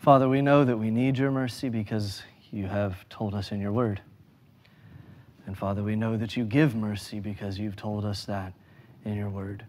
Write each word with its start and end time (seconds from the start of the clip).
Father, 0.00 0.30
we 0.30 0.40
know 0.40 0.64
that 0.64 0.78
we 0.78 0.90
need 0.90 1.18
your 1.18 1.30
mercy 1.30 1.68
because 1.68 2.22
you 2.50 2.66
have 2.66 3.06
told 3.10 3.34
us 3.34 3.52
in 3.52 3.60
your 3.60 3.70
word. 3.70 4.00
And 5.44 5.56
Father, 5.56 5.82
we 5.82 5.94
know 5.94 6.16
that 6.16 6.38
you 6.38 6.44
give 6.44 6.74
mercy 6.74 7.20
because 7.20 7.58
you've 7.58 7.76
told 7.76 8.06
us 8.06 8.24
that 8.24 8.54
in 9.04 9.14
your 9.14 9.28
word. 9.28 9.62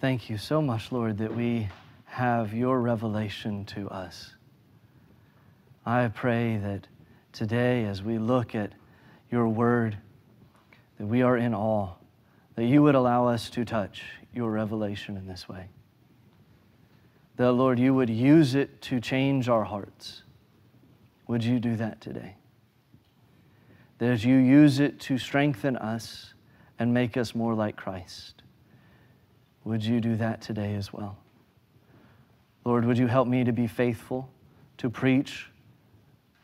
Thank 0.00 0.30
you 0.30 0.38
so 0.38 0.62
much, 0.62 0.92
Lord, 0.92 1.18
that 1.18 1.34
we 1.34 1.70
have 2.04 2.54
your 2.54 2.80
revelation 2.80 3.64
to 3.64 3.88
us. 3.88 4.32
I 5.84 6.06
pray 6.06 6.56
that 6.58 6.86
today, 7.32 7.84
as 7.84 8.00
we 8.00 8.18
look 8.18 8.54
at 8.54 8.70
your 9.28 9.48
word, 9.48 9.98
that 10.98 11.06
we 11.06 11.22
are 11.22 11.36
in 11.36 11.52
awe, 11.52 11.94
that 12.54 12.64
you 12.64 12.80
would 12.84 12.94
allow 12.94 13.26
us 13.26 13.50
to 13.50 13.64
touch 13.64 14.04
your 14.32 14.52
revelation 14.52 15.16
in 15.16 15.26
this 15.26 15.48
way. 15.48 15.66
That, 17.40 17.52
Lord, 17.52 17.78
you 17.78 17.94
would 17.94 18.10
use 18.10 18.54
it 18.54 18.82
to 18.82 19.00
change 19.00 19.48
our 19.48 19.64
hearts. 19.64 20.24
Would 21.26 21.42
you 21.42 21.58
do 21.58 21.74
that 21.76 21.98
today? 21.98 22.34
That 23.96 24.10
as 24.10 24.26
you 24.26 24.36
use 24.36 24.78
it 24.78 25.00
to 25.00 25.16
strengthen 25.16 25.74
us 25.78 26.34
and 26.78 26.92
make 26.92 27.16
us 27.16 27.34
more 27.34 27.54
like 27.54 27.76
Christ, 27.76 28.42
would 29.64 29.82
you 29.82 30.02
do 30.02 30.16
that 30.16 30.42
today 30.42 30.74
as 30.74 30.92
well? 30.92 31.16
Lord, 32.66 32.84
would 32.84 32.98
you 32.98 33.06
help 33.06 33.26
me 33.26 33.42
to 33.44 33.52
be 33.52 33.66
faithful 33.66 34.28
to 34.76 34.90
preach 34.90 35.48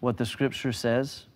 what 0.00 0.16
the 0.16 0.24
Scripture 0.24 0.72
says? 0.72 1.27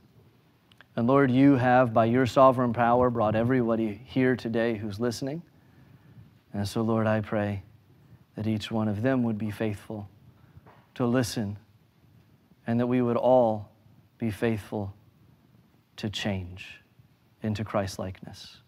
And 0.97 1.07
Lord, 1.07 1.31
you 1.31 1.57
have, 1.57 1.93
by 1.93 2.07
your 2.07 2.25
sovereign 2.25 2.73
power, 2.73 3.11
brought 3.11 3.37
everybody 3.37 4.01
here 4.07 4.37
today 4.37 4.79
who's 4.79 4.99
listening. 4.99 5.43
And 6.55 6.67
so, 6.67 6.81
Lord, 6.81 7.07
I 7.07 7.21
pray 7.21 7.63
that 8.37 8.47
each 8.47 8.71
one 8.71 8.89
of 8.89 9.03
them 9.03 9.23
would 9.23 9.39
be 9.39 9.51
faithful 9.51 10.09
to 10.95 11.07
listen 11.07 11.59
and 12.67 12.79
that 12.79 12.87
we 12.87 13.03
would 13.03 13.17
all 13.17 13.71
be 14.19 14.31
faithful 14.31 14.95
to 15.97 16.09
change 16.09 16.81
into 17.43 17.65
Christ 17.65 17.99
likeness. 17.99 18.59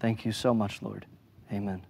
Thank 0.00 0.24
you 0.24 0.32
so 0.32 0.52
much, 0.52 0.82
Lord. 0.82 1.06
Amen. 1.52 1.84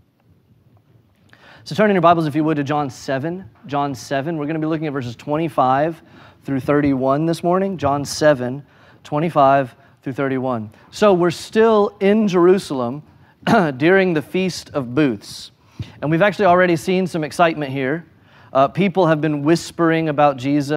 So 1.65 1.75
turn 1.75 1.91
in 1.91 1.95
your 1.95 2.03
Bibles, 2.03 2.27
if 2.27 2.35
you 2.35 2.43
would, 2.43 2.57
to 2.57 2.65
John 2.65 2.91
7. 2.91 3.49
John 3.67 3.95
7. 3.95 4.37
We're 4.37 4.47
going 4.47 4.55
to 4.55 4.61
be 4.61 4.67
looking 4.67 4.89
at 4.89 4.93
verses 4.93 5.15
25 5.15 6.03
through 6.43 6.59
31 6.59 7.27
this 7.27 7.45
morning. 7.45 7.79
John 7.79 8.05
7, 8.05 8.65
25 9.05 9.77
through 10.03 10.13
31. 10.13 10.71
So 10.91 11.15
we're 11.15 11.31
still 11.31 11.97
in 12.01 12.27
Jerusalem 12.27 13.05
during 13.77 14.13
the 14.13 14.23
Feast 14.23 14.71
of 14.71 14.95
Booths. 14.95 15.52
And 16.01 16.11
we've 16.11 16.23
actually 16.23 16.47
already 16.47 16.77
seen 16.77 17.07
some 17.07 17.25
excitement 17.25 17.73
here. 17.73 18.07
Uh, 18.53 18.69
people 18.69 19.07
have 19.07 19.21
been 19.21 19.43
whispering 19.43 20.09
about 20.09 20.37
Jesus 20.37 20.77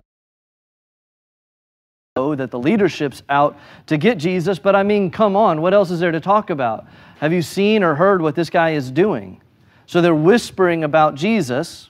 that 2.16 2.50
the 2.50 2.58
leadership's 2.58 3.23
out 3.28 3.58
to 3.88 3.98
get 3.98 4.17
Jesus, 4.17 4.58
but 4.58 4.73
I 4.73 4.83
mean, 4.83 5.11
come 5.11 5.36
on, 5.36 5.61
what 5.61 5.73
else 5.73 5.92
is 5.92 6.00
there 6.00 6.14
to 6.14 6.22
talk 6.22 6.50
about? 6.50 6.88
Have 7.20 7.33
you 7.33 7.42
seen 7.42 7.83
or 7.83 7.94
heard 7.94 8.22
what 8.22 8.36
this 8.36 8.50
guy 8.50 8.72
is 8.72 8.89
doing? 8.89 9.42
So 9.86 10.02
they're 10.02 10.16
whispering 10.16 10.86
about 10.86 11.16
Jesus. 11.16 11.89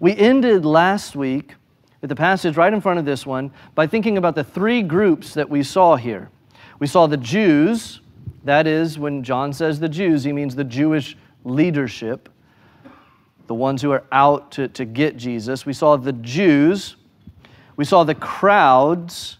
We 0.00 0.16
ended 0.16 0.64
last 0.64 1.14
week 1.14 1.54
with 2.00 2.08
the 2.08 2.16
passage 2.16 2.56
right 2.56 2.72
in 2.72 2.80
front 2.80 2.98
of 2.98 3.04
this 3.04 3.26
one 3.26 3.50
by 3.74 3.86
thinking 3.86 4.16
about 4.16 4.34
the 4.34 4.44
three 4.44 4.82
groups 4.82 5.34
that 5.34 5.50
we 5.50 5.62
saw 5.62 5.96
here. 5.96 6.30
We 6.78 6.86
saw 6.86 7.06
the 7.06 7.18
Jews, 7.18 8.00
that 8.44 8.66
is, 8.66 8.98
when 8.98 9.22
John 9.22 9.52
says 9.52 9.80
the 9.80 9.88
Jews, 9.88 10.24
he 10.24 10.32
means 10.32 10.54
the 10.54 10.64
Jewish 10.64 11.14
leadership, 11.44 12.30
the 13.48 13.54
ones 13.54 13.82
who 13.82 13.90
are 13.90 14.04
out 14.12 14.52
to, 14.52 14.68
to 14.68 14.84
get 14.84 15.16
Jesus. 15.16 15.66
We 15.66 15.72
saw 15.72 15.96
the 15.96 16.12
Jews, 16.12 16.96
we 17.76 17.84
saw 17.84 18.04
the 18.04 18.14
crowds, 18.14 19.38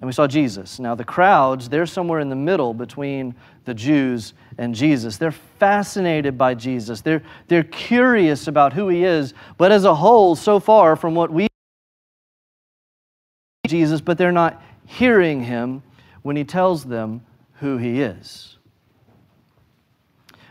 and 0.00 0.06
we 0.06 0.12
saw 0.12 0.26
Jesus. 0.26 0.78
Now, 0.78 0.94
the 0.94 1.04
crowds, 1.04 1.68
they're 1.68 1.86
somewhere 1.86 2.20
in 2.20 2.28
the 2.28 2.36
middle 2.36 2.74
between 2.74 3.34
the 3.64 3.72
Jews 3.72 4.34
and 4.58 4.74
Jesus. 4.74 5.16
They're 5.16 5.32
fascinated 5.32 6.36
by 6.36 6.54
Jesus. 6.54 7.00
They're, 7.00 7.22
they're 7.48 7.64
curious 7.64 8.46
about 8.46 8.74
who 8.74 8.88
he 8.88 9.04
is, 9.04 9.32
but 9.56 9.72
as 9.72 9.84
a 9.84 9.94
whole, 9.94 10.36
so 10.36 10.60
far 10.60 10.94
from 10.94 11.14
what 11.14 11.30
we 11.30 11.48
Jesus, 13.66 14.02
but 14.02 14.18
they're 14.18 14.30
not 14.30 14.62
hearing 14.84 15.42
him 15.42 15.82
when 16.22 16.36
he 16.36 16.44
tells 16.44 16.84
them 16.84 17.22
who 17.54 17.78
he 17.78 18.02
is. 18.02 18.58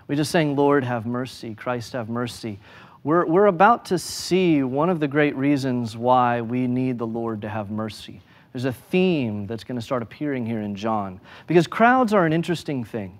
We 0.07 0.15
just 0.15 0.31
sang, 0.31 0.55
Lord, 0.55 0.83
have 0.83 1.05
mercy, 1.05 1.55
Christ, 1.55 1.93
have 1.93 2.09
mercy. 2.09 2.59
We're, 3.03 3.25
we're 3.25 3.47
about 3.47 3.85
to 3.85 3.99
see 3.99 4.63
one 4.63 4.89
of 4.89 4.99
the 4.99 5.07
great 5.07 5.35
reasons 5.35 5.97
why 5.97 6.41
we 6.41 6.67
need 6.67 6.97
the 6.97 7.07
Lord 7.07 7.41
to 7.41 7.49
have 7.49 7.69
mercy. 7.69 8.21
There's 8.53 8.65
a 8.65 8.73
theme 8.73 9.47
that's 9.47 9.63
going 9.63 9.77
to 9.77 9.81
start 9.81 10.03
appearing 10.03 10.45
here 10.45 10.61
in 10.61 10.75
John 10.75 11.19
because 11.47 11.67
crowds 11.67 12.13
are 12.13 12.25
an 12.25 12.33
interesting 12.33 12.83
thing. 12.83 13.19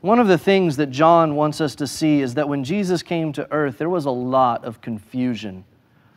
One 0.00 0.18
of 0.18 0.28
the 0.28 0.38
things 0.38 0.76
that 0.78 0.90
John 0.90 1.36
wants 1.36 1.60
us 1.60 1.74
to 1.76 1.86
see 1.86 2.22
is 2.22 2.34
that 2.34 2.48
when 2.48 2.64
Jesus 2.64 3.02
came 3.02 3.32
to 3.34 3.50
earth, 3.52 3.76
there 3.76 3.90
was 3.90 4.06
a 4.06 4.10
lot 4.10 4.64
of 4.64 4.80
confusion 4.80 5.64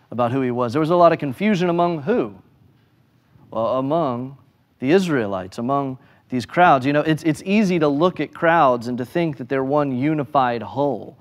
about 0.10 0.32
who 0.32 0.42
he 0.42 0.52
was. 0.52 0.72
There 0.72 0.80
was 0.80 0.92
a 0.92 0.96
lot 0.96 1.12
of 1.12 1.20
confusion 1.20 1.70
among 1.70 2.04
who? 2.04 2.36
Well, 3.52 3.78
among 3.78 4.38
the 4.80 4.92
Israelites, 4.92 5.58
among 5.58 5.98
these 6.34 6.48
crowds. 6.48 6.84
You 6.84 6.94
know, 6.94 7.02
it's, 7.02 7.22
it's 7.22 7.44
easy 7.46 7.78
to 7.78 7.88
look 7.88 8.20
at 8.20 8.34
crowds 8.34 8.88
and 8.88 8.98
to 8.98 9.06
think 9.06 9.38
that 9.38 9.50
they're 9.50 9.64
one 9.64 9.96
unified 9.96 10.64
whole. 10.64 11.16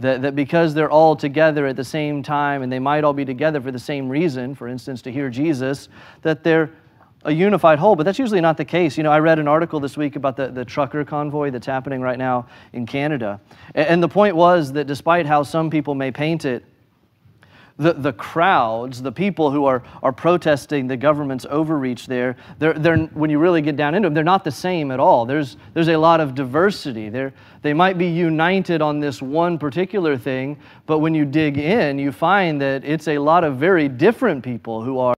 That, 0.00 0.20
that 0.20 0.36
because 0.36 0.74
they're 0.74 0.90
all 0.90 1.16
together 1.16 1.66
at 1.66 1.76
the 1.76 1.84
same 1.84 2.22
time 2.22 2.62
and 2.62 2.70
they 2.70 2.78
might 2.78 3.02
all 3.02 3.14
be 3.14 3.24
together 3.24 3.60
for 3.62 3.70
the 3.70 3.78
same 3.78 4.08
reason, 4.08 4.54
for 4.54 4.68
instance, 4.68 5.00
to 5.02 5.12
hear 5.12 5.30
Jesus, 5.30 5.88
that 6.20 6.44
they're 6.44 6.70
a 7.24 7.32
unified 7.32 7.78
whole, 7.78 7.96
but 7.96 8.04
that's 8.04 8.18
usually 8.18 8.40
not 8.42 8.58
the 8.58 8.64
case. 8.64 8.98
You 8.98 9.02
know, 9.02 9.12
I 9.12 9.18
read 9.18 9.38
an 9.38 9.48
article 9.48 9.80
this 9.80 9.96
week 9.96 10.16
about 10.16 10.36
the, 10.36 10.48
the 10.48 10.64
trucker 10.64 11.06
convoy 11.06 11.50
that's 11.50 11.66
happening 11.66 12.02
right 12.02 12.18
now 12.18 12.46
in 12.74 12.84
Canada. 12.84 13.40
And, 13.74 13.88
and 13.88 14.02
the 14.02 14.08
point 14.08 14.36
was 14.36 14.72
that 14.72 14.86
despite 14.86 15.24
how 15.24 15.42
some 15.42 15.70
people 15.70 15.94
may 15.94 16.10
paint 16.10 16.44
it, 16.44 16.64
the, 17.80 17.94
the 17.94 18.12
crowds, 18.12 19.00
the 19.00 19.10
people 19.10 19.50
who 19.50 19.64
are, 19.64 19.82
are 20.02 20.12
protesting 20.12 20.86
the 20.86 20.98
government's 20.98 21.46
overreach 21.48 22.06
there, 22.06 22.36
they're, 22.58 22.74
they're, 22.74 22.98
when 22.98 23.30
you 23.30 23.38
really 23.38 23.62
get 23.62 23.74
down 23.74 23.94
into 23.94 24.06
them, 24.06 24.12
they're 24.12 24.22
not 24.22 24.44
the 24.44 24.50
same 24.50 24.90
at 24.90 25.00
all. 25.00 25.24
There's, 25.24 25.56
there's 25.72 25.88
a 25.88 25.96
lot 25.96 26.20
of 26.20 26.34
diversity. 26.34 27.08
They're, 27.08 27.32
they 27.62 27.72
might 27.72 27.96
be 27.96 28.06
united 28.06 28.82
on 28.82 29.00
this 29.00 29.22
one 29.22 29.58
particular 29.58 30.18
thing, 30.18 30.58
but 30.84 30.98
when 30.98 31.14
you 31.14 31.24
dig 31.24 31.56
in, 31.56 31.98
you 31.98 32.12
find 32.12 32.60
that 32.60 32.84
it's 32.84 33.08
a 33.08 33.16
lot 33.16 33.44
of 33.44 33.56
very 33.56 33.88
different 33.88 34.44
people 34.44 34.82
who 34.84 34.98
are. 34.98 35.14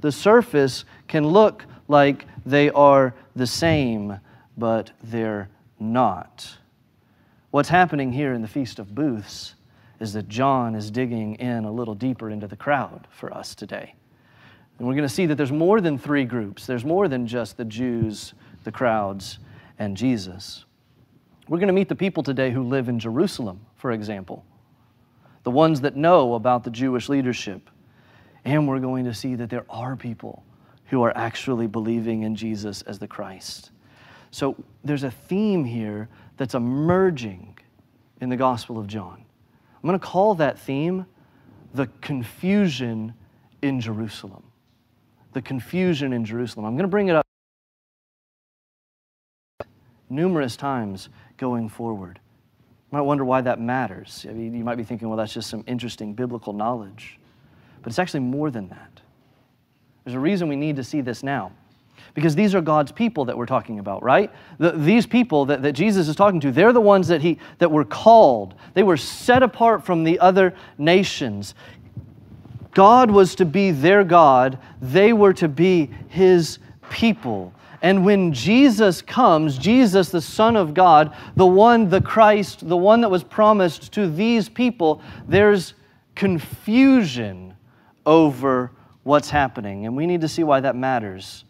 The 0.00 0.12
surface 0.12 0.86
can 1.08 1.26
look 1.26 1.66
like 1.88 2.24
they 2.46 2.70
are 2.70 3.14
the 3.36 3.46
same, 3.46 4.18
but 4.56 4.92
they're 5.02 5.50
not. 5.78 6.56
What's 7.50 7.68
happening 7.68 8.12
here 8.12 8.32
in 8.32 8.40
the 8.40 8.48
Feast 8.48 8.78
of 8.78 8.94
Booths 8.94 9.54
is 10.00 10.12
that 10.12 10.28
John 10.28 10.74
is 10.74 10.90
digging 10.90 11.34
in 11.36 11.64
a 11.64 11.72
little 11.72 11.94
deeper 11.94 12.30
into 12.30 12.46
the 12.46 12.56
crowd 12.56 13.06
for 13.10 13.32
us 13.34 13.54
today. 13.54 13.94
And 14.78 14.86
we're 14.86 14.94
going 14.94 15.08
to 15.08 15.12
see 15.12 15.26
that 15.26 15.34
there's 15.34 15.52
more 15.52 15.80
than 15.80 15.98
three 15.98 16.24
groups. 16.24 16.66
There's 16.66 16.84
more 16.84 17.08
than 17.08 17.26
just 17.26 17.56
the 17.56 17.64
Jews, 17.64 18.34
the 18.64 18.70
crowds, 18.70 19.38
and 19.78 19.96
Jesus. 19.96 20.64
We're 21.48 21.58
going 21.58 21.68
to 21.68 21.72
meet 21.72 21.88
the 21.88 21.96
people 21.96 22.22
today 22.22 22.50
who 22.50 22.62
live 22.62 22.88
in 22.88 22.98
Jerusalem, 22.98 23.60
for 23.76 23.90
example, 23.90 24.44
the 25.42 25.50
ones 25.50 25.80
that 25.80 25.96
know 25.96 26.34
about 26.34 26.62
the 26.62 26.70
Jewish 26.70 27.08
leadership. 27.08 27.70
And 28.44 28.68
we're 28.68 28.78
going 28.78 29.04
to 29.06 29.14
see 29.14 29.34
that 29.34 29.50
there 29.50 29.64
are 29.68 29.96
people 29.96 30.44
who 30.86 31.02
are 31.02 31.16
actually 31.16 31.66
believing 31.66 32.22
in 32.22 32.36
Jesus 32.36 32.82
as 32.82 32.98
the 32.98 33.08
Christ. 33.08 33.70
So 34.30 34.56
there's 34.84 35.04
a 35.04 35.10
theme 35.10 35.64
here 35.64 36.08
that's 36.36 36.54
emerging 36.54 37.58
in 38.20 38.28
the 38.28 38.36
Gospel 38.36 38.78
of 38.78 38.86
John. 38.86 39.24
I'm 39.88 39.92
going 39.92 40.00
to 40.00 40.06
call 40.06 40.34
that 40.34 40.58
theme 40.58 41.06
the 41.72 41.86
confusion 42.02 43.14
in 43.62 43.80
Jerusalem. 43.80 44.42
The 45.32 45.40
confusion 45.40 46.12
in 46.12 46.26
Jerusalem. 46.26 46.66
I'm 46.66 46.74
going 46.74 46.82
to 46.82 46.88
bring 46.88 47.08
it 47.08 47.16
up 47.16 47.24
numerous 50.10 50.56
times 50.56 51.08
going 51.38 51.70
forward. 51.70 52.20
You 52.92 52.98
might 52.98 53.00
wonder 53.00 53.24
why 53.24 53.40
that 53.40 53.62
matters. 53.62 54.26
I 54.28 54.34
mean, 54.34 54.52
you 54.52 54.62
might 54.62 54.74
be 54.74 54.84
thinking, 54.84 55.08
well, 55.08 55.16
that's 55.16 55.32
just 55.32 55.48
some 55.48 55.64
interesting 55.66 56.12
biblical 56.12 56.52
knowledge. 56.52 57.18
But 57.80 57.90
it's 57.90 57.98
actually 57.98 58.20
more 58.20 58.50
than 58.50 58.68
that. 58.68 59.00
There's 60.04 60.16
a 60.16 60.20
reason 60.20 60.48
we 60.48 60.56
need 60.56 60.76
to 60.76 60.84
see 60.84 61.00
this 61.00 61.22
now 61.22 61.50
because 62.14 62.34
these 62.34 62.54
are 62.54 62.60
God's 62.60 62.92
people 62.92 63.24
that 63.26 63.36
we're 63.36 63.46
talking 63.46 63.78
about, 63.78 64.02
right? 64.02 64.32
The, 64.58 64.72
these 64.72 65.06
people 65.06 65.44
that, 65.46 65.62
that 65.62 65.72
Jesus 65.72 66.08
is 66.08 66.16
talking 66.16 66.40
to, 66.40 66.52
they're 66.52 66.72
the 66.72 66.80
ones 66.80 67.08
that, 67.08 67.22
he, 67.22 67.38
that 67.58 67.70
were 67.70 67.84
called. 67.84 68.54
They 68.74 68.82
were 68.82 68.96
set 68.96 69.42
apart 69.42 69.84
from 69.84 70.04
the 70.04 70.18
other 70.18 70.54
nations. 70.76 71.54
God 72.72 73.10
was 73.10 73.34
to 73.36 73.44
be 73.44 73.70
their 73.70 74.04
God, 74.04 74.58
they 74.80 75.12
were 75.12 75.32
to 75.34 75.48
be 75.48 75.90
His 76.08 76.58
people. 76.90 77.52
And 77.80 78.04
when 78.04 78.32
Jesus 78.32 79.02
comes, 79.02 79.56
Jesus, 79.56 80.10
the 80.10 80.20
Son 80.20 80.56
of 80.56 80.74
God, 80.74 81.16
the 81.36 81.46
one, 81.46 81.88
the 81.88 82.00
Christ, 82.00 82.68
the 82.68 82.76
one 82.76 83.00
that 83.02 83.10
was 83.10 83.22
promised 83.22 83.92
to 83.92 84.08
these 84.08 84.48
people, 84.48 85.00
there's 85.28 85.74
confusion 86.16 87.56
over 88.04 88.72
what's 89.04 89.30
happening. 89.30 89.86
And 89.86 89.96
we 89.96 90.06
need 90.06 90.20
to 90.22 90.28
see 90.28 90.42
why 90.42 90.60
that 90.60 90.74
matters. 90.74 91.44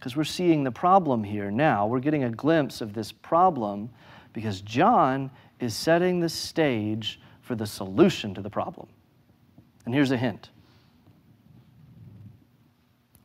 Because 0.00 0.16
we're 0.16 0.24
seeing 0.24 0.64
the 0.64 0.72
problem 0.72 1.22
here 1.22 1.50
now. 1.50 1.86
We're 1.86 2.00
getting 2.00 2.24
a 2.24 2.30
glimpse 2.30 2.80
of 2.80 2.94
this 2.94 3.12
problem 3.12 3.90
because 4.32 4.62
John 4.62 5.30
is 5.60 5.76
setting 5.76 6.20
the 6.20 6.28
stage 6.28 7.20
for 7.42 7.54
the 7.54 7.66
solution 7.66 8.32
to 8.32 8.40
the 8.40 8.48
problem. 8.48 8.88
And 9.84 9.94
here's 9.94 10.10
a 10.10 10.16
hint. 10.16 10.48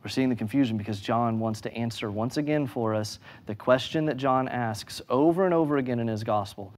We're 0.04 0.10
seeing 0.10 0.28
the 0.28 0.36
confusion 0.36 0.76
because 0.76 1.00
John 1.00 1.40
wants 1.40 1.62
to 1.62 1.72
answer 1.72 2.10
once 2.10 2.36
again 2.36 2.66
for 2.66 2.94
us 2.94 3.20
the 3.46 3.54
question 3.54 4.04
that 4.04 4.18
John 4.18 4.46
asks 4.46 5.00
over 5.08 5.46
and 5.46 5.54
over 5.54 5.78
again 5.78 5.98
in 5.98 6.08
his 6.08 6.24
gospel 6.24 6.74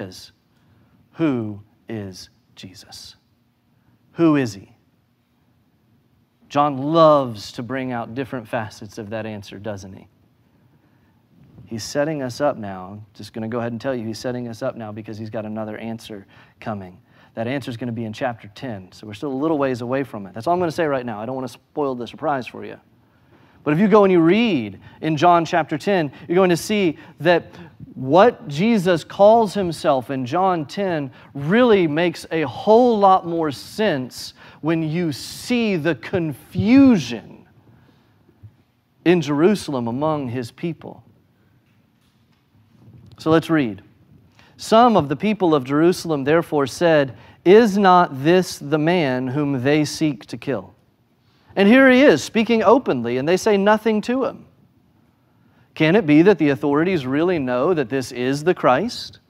is 0.00 0.32
who 1.12 1.62
is 1.88 2.30
Jesus? 2.56 3.14
Who 4.14 4.36
is 4.36 4.54
he? 4.54 4.75
John 6.48 6.78
loves 6.78 7.52
to 7.52 7.62
bring 7.62 7.92
out 7.92 8.14
different 8.14 8.46
facets 8.46 8.98
of 8.98 9.10
that 9.10 9.26
answer, 9.26 9.58
doesn't 9.58 9.92
he? 9.92 10.08
He's 11.66 11.82
setting 11.82 12.22
us 12.22 12.40
up 12.40 12.56
now. 12.56 13.02
Just 13.14 13.32
going 13.32 13.42
to 13.42 13.48
go 13.48 13.58
ahead 13.58 13.72
and 13.72 13.80
tell 13.80 13.94
you, 13.94 14.06
he's 14.06 14.18
setting 14.18 14.46
us 14.46 14.62
up 14.62 14.76
now 14.76 14.92
because 14.92 15.18
he's 15.18 15.30
got 15.30 15.44
another 15.44 15.76
answer 15.78 16.26
coming. 16.60 17.00
That 17.34 17.48
answer 17.48 17.70
is 17.70 17.76
going 17.76 17.88
to 17.88 17.92
be 17.92 18.04
in 18.04 18.12
chapter 18.12 18.48
10, 18.54 18.92
so 18.92 19.06
we're 19.06 19.14
still 19.14 19.32
a 19.32 19.34
little 19.34 19.58
ways 19.58 19.82
away 19.82 20.04
from 20.04 20.26
it. 20.26 20.32
That's 20.32 20.46
all 20.46 20.54
I'm 20.54 20.60
going 20.60 20.70
to 20.70 20.74
say 20.74 20.86
right 20.86 21.04
now. 21.04 21.20
I 21.20 21.26
don't 21.26 21.34
want 21.34 21.46
to 21.46 21.52
spoil 21.52 21.94
the 21.94 22.06
surprise 22.06 22.46
for 22.46 22.64
you. 22.64 22.78
But 23.62 23.74
if 23.74 23.80
you 23.80 23.88
go 23.88 24.04
and 24.04 24.12
you 24.12 24.20
read 24.20 24.78
in 25.00 25.16
John 25.16 25.44
chapter 25.44 25.76
10, 25.76 26.12
you're 26.28 26.36
going 26.36 26.50
to 26.50 26.56
see 26.56 26.96
that 27.18 27.50
what 27.94 28.46
Jesus 28.46 29.02
calls 29.02 29.54
himself 29.54 30.08
in 30.08 30.24
John 30.24 30.66
10 30.66 31.10
really 31.34 31.88
makes 31.88 32.26
a 32.30 32.42
whole 32.42 32.96
lot 32.96 33.26
more 33.26 33.50
sense 33.50 34.34
when 34.66 34.82
you 34.82 35.12
see 35.12 35.76
the 35.76 35.94
confusion 35.94 37.46
in 39.04 39.20
Jerusalem 39.20 39.86
among 39.86 40.28
his 40.28 40.50
people. 40.50 41.04
So 43.16 43.30
let's 43.30 43.48
read. 43.48 43.80
Some 44.56 44.96
of 44.96 45.08
the 45.08 45.14
people 45.14 45.54
of 45.54 45.62
Jerusalem 45.62 46.24
therefore 46.24 46.66
said, 46.66 47.16
Is 47.44 47.78
not 47.78 48.24
this 48.24 48.58
the 48.58 48.76
man 48.76 49.28
whom 49.28 49.62
they 49.62 49.84
seek 49.84 50.26
to 50.26 50.36
kill? 50.36 50.74
And 51.54 51.68
here 51.68 51.88
he 51.88 52.02
is 52.02 52.24
speaking 52.24 52.64
openly, 52.64 53.18
and 53.18 53.28
they 53.28 53.36
say 53.36 53.56
nothing 53.56 54.00
to 54.00 54.24
him. 54.24 54.46
Can 55.76 55.94
it 55.94 56.06
be 56.06 56.22
that 56.22 56.38
the 56.38 56.48
authorities 56.48 57.06
really 57.06 57.38
know 57.38 57.72
that 57.72 57.88
this 57.88 58.10
is 58.10 58.42
the 58.42 58.52
Christ? 58.52 59.20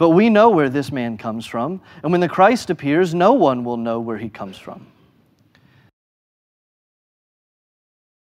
But 0.00 0.10
we 0.10 0.30
know 0.30 0.48
where 0.48 0.70
this 0.70 0.90
man 0.90 1.18
comes 1.18 1.44
from, 1.44 1.82
and 2.02 2.10
when 2.10 2.22
the 2.22 2.28
Christ 2.28 2.70
appears, 2.70 3.14
no 3.14 3.34
one 3.34 3.64
will 3.64 3.76
know 3.76 4.00
where 4.00 4.16
he 4.16 4.30
comes 4.30 4.56
from. 4.56 4.86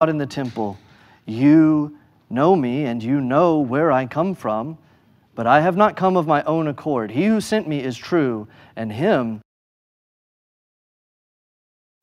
Out 0.01 0.09
in 0.09 0.17
the 0.17 0.25
temple, 0.25 0.77
you 1.25 1.97
know 2.29 2.53
me, 2.53 2.83
and 2.83 3.01
you 3.01 3.21
know 3.21 3.59
where 3.59 3.93
I 3.93 4.07
come 4.07 4.35
from, 4.35 4.77
but 5.35 5.47
I 5.47 5.61
have 5.61 5.77
not 5.77 5.95
come 5.95 6.17
of 6.17 6.27
my 6.27 6.43
own 6.43 6.67
accord. 6.67 7.11
He 7.11 7.27
who 7.27 7.39
sent 7.39 7.65
me 7.65 7.81
is 7.81 7.97
true, 7.97 8.49
and 8.75 8.91
him 8.91 9.39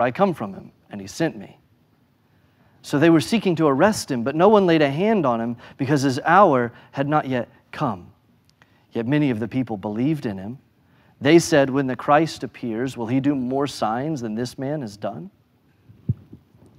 I 0.01 0.11
come 0.11 0.33
from 0.33 0.55
him, 0.55 0.73
and 0.89 1.03
he 1.03 1.07
sent 1.07 1.37
me. 1.37 1.59
So 2.81 2.99
they 2.99 3.11
were 3.11 3.21
seeking 3.21 3.57
to 3.57 3.67
arrest 3.67 4.11
him, 4.11 4.23
but 4.23 4.37
no 4.37 4.49
one 4.49 4.65
laid 4.65 4.81
a 4.81 4.91
hand 4.91 5.27
on 5.27 5.39
him 5.39 5.59
because 5.77 6.01
his 6.01 6.19
hour 6.21 6.73
had 6.93 7.07
not 7.07 7.29
yet 7.29 7.51
come. 7.73 8.13
Yet 8.97 9.07
many 9.07 9.29
of 9.29 9.41
the 9.41 9.47
people 9.47 9.77
believed 9.77 10.25
in 10.25 10.39
him. 10.39 10.57
They 11.21 11.39
said, 11.39 11.69
When 11.69 11.87
the 11.87 11.97
Christ 11.97 12.43
appears, 12.45 12.97
will 12.97 13.07
he 13.07 13.21
do 13.21 13.35
more 13.35 13.67
signs 13.67 14.23
than 14.23 14.35
this 14.35 14.59
man 14.59 14.81
has 14.81 14.97
done? 14.97 15.31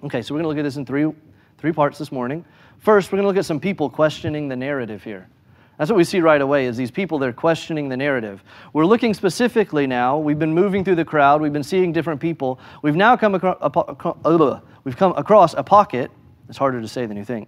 Okay, 0.04 0.24
so 0.24 0.34
we're 0.34 0.42
going 0.42 0.46
to 0.46 0.48
look 0.48 0.58
at 0.58 0.64
this 0.64 0.78
in 0.78 0.86
three, 0.86 1.12
three 1.60 1.72
parts 1.72 2.00
this 2.00 2.12
morning. 2.12 2.44
First, 2.80 3.12
we're 3.12 3.18
going 3.18 3.26
to 3.26 3.28
look 3.28 3.38
at 3.38 3.46
some 3.46 3.60
people 3.60 3.88
questioning 3.88 4.48
the 4.48 4.56
narrative 4.56 5.04
here. 5.04 5.30
That's 5.78 5.92
what 5.92 5.98
we 5.98 6.04
see 6.04 6.20
right 6.20 6.42
away 6.42 6.66
is 6.66 6.76
these 6.76 6.90
people 6.90 7.20
they're 7.20 7.32
questioning 7.32 7.88
the 7.88 7.98
narrative. 7.98 8.44
We're 8.74 8.88
looking 8.88 9.14
specifically 9.14 9.86
now. 9.86 10.18
We've 10.18 10.40
been 10.40 10.56
moving 10.56 10.84
through 10.84 10.96
the 10.96 11.06
crowd. 11.06 11.40
We've 11.40 11.54
been 11.54 11.62
seeing 11.62 11.94
different 11.94 12.20
people. 12.20 12.60
We've 12.82 12.96
now 12.96 13.16
come 13.16 13.36
across 13.36 14.64
we've 14.84 14.98
come 14.98 15.14
across 15.16 15.54
a 15.54 15.62
pocket. 15.62 16.10
It's 16.50 16.58
harder 16.58 16.82
to 16.82 16.88
say 16.88 17.06
than 17.06 17.16
you 17.16 17.24
think. 17.24 17.48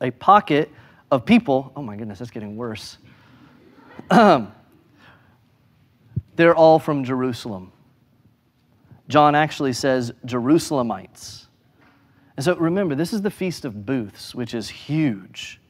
A 0.00 0.10
pocket 0.10 0.68
of 1.12 1.24
people. 1.24 1.70
Oh 1.76 1.82
my 1.82 1.94
goodness, 1.94 2.18
that's 2.18 2.32
getting 2.32 2.56
worse. 2.56 2.98
they're 6.36 6.54
all 6.54 6.78
from 6.78 7.04
Jerusalem. 7.04 7.72
John 9.08 9.34
actually 9.34 9.72
says 9.72 10.12
Jerusalemites. 10.26 11.46
And 12.36 12.44
so 12.44 12.56
remember, 12.56 12.94
this 12.94 13.12
is 13.12 13.22
the 13.22 13.30
Feast 13.30 13.64
of 13.64 13.84
Booths, 13.84 14.34
which 14.34 14.54
is 14.54 14.68
huge. 14.68 15.60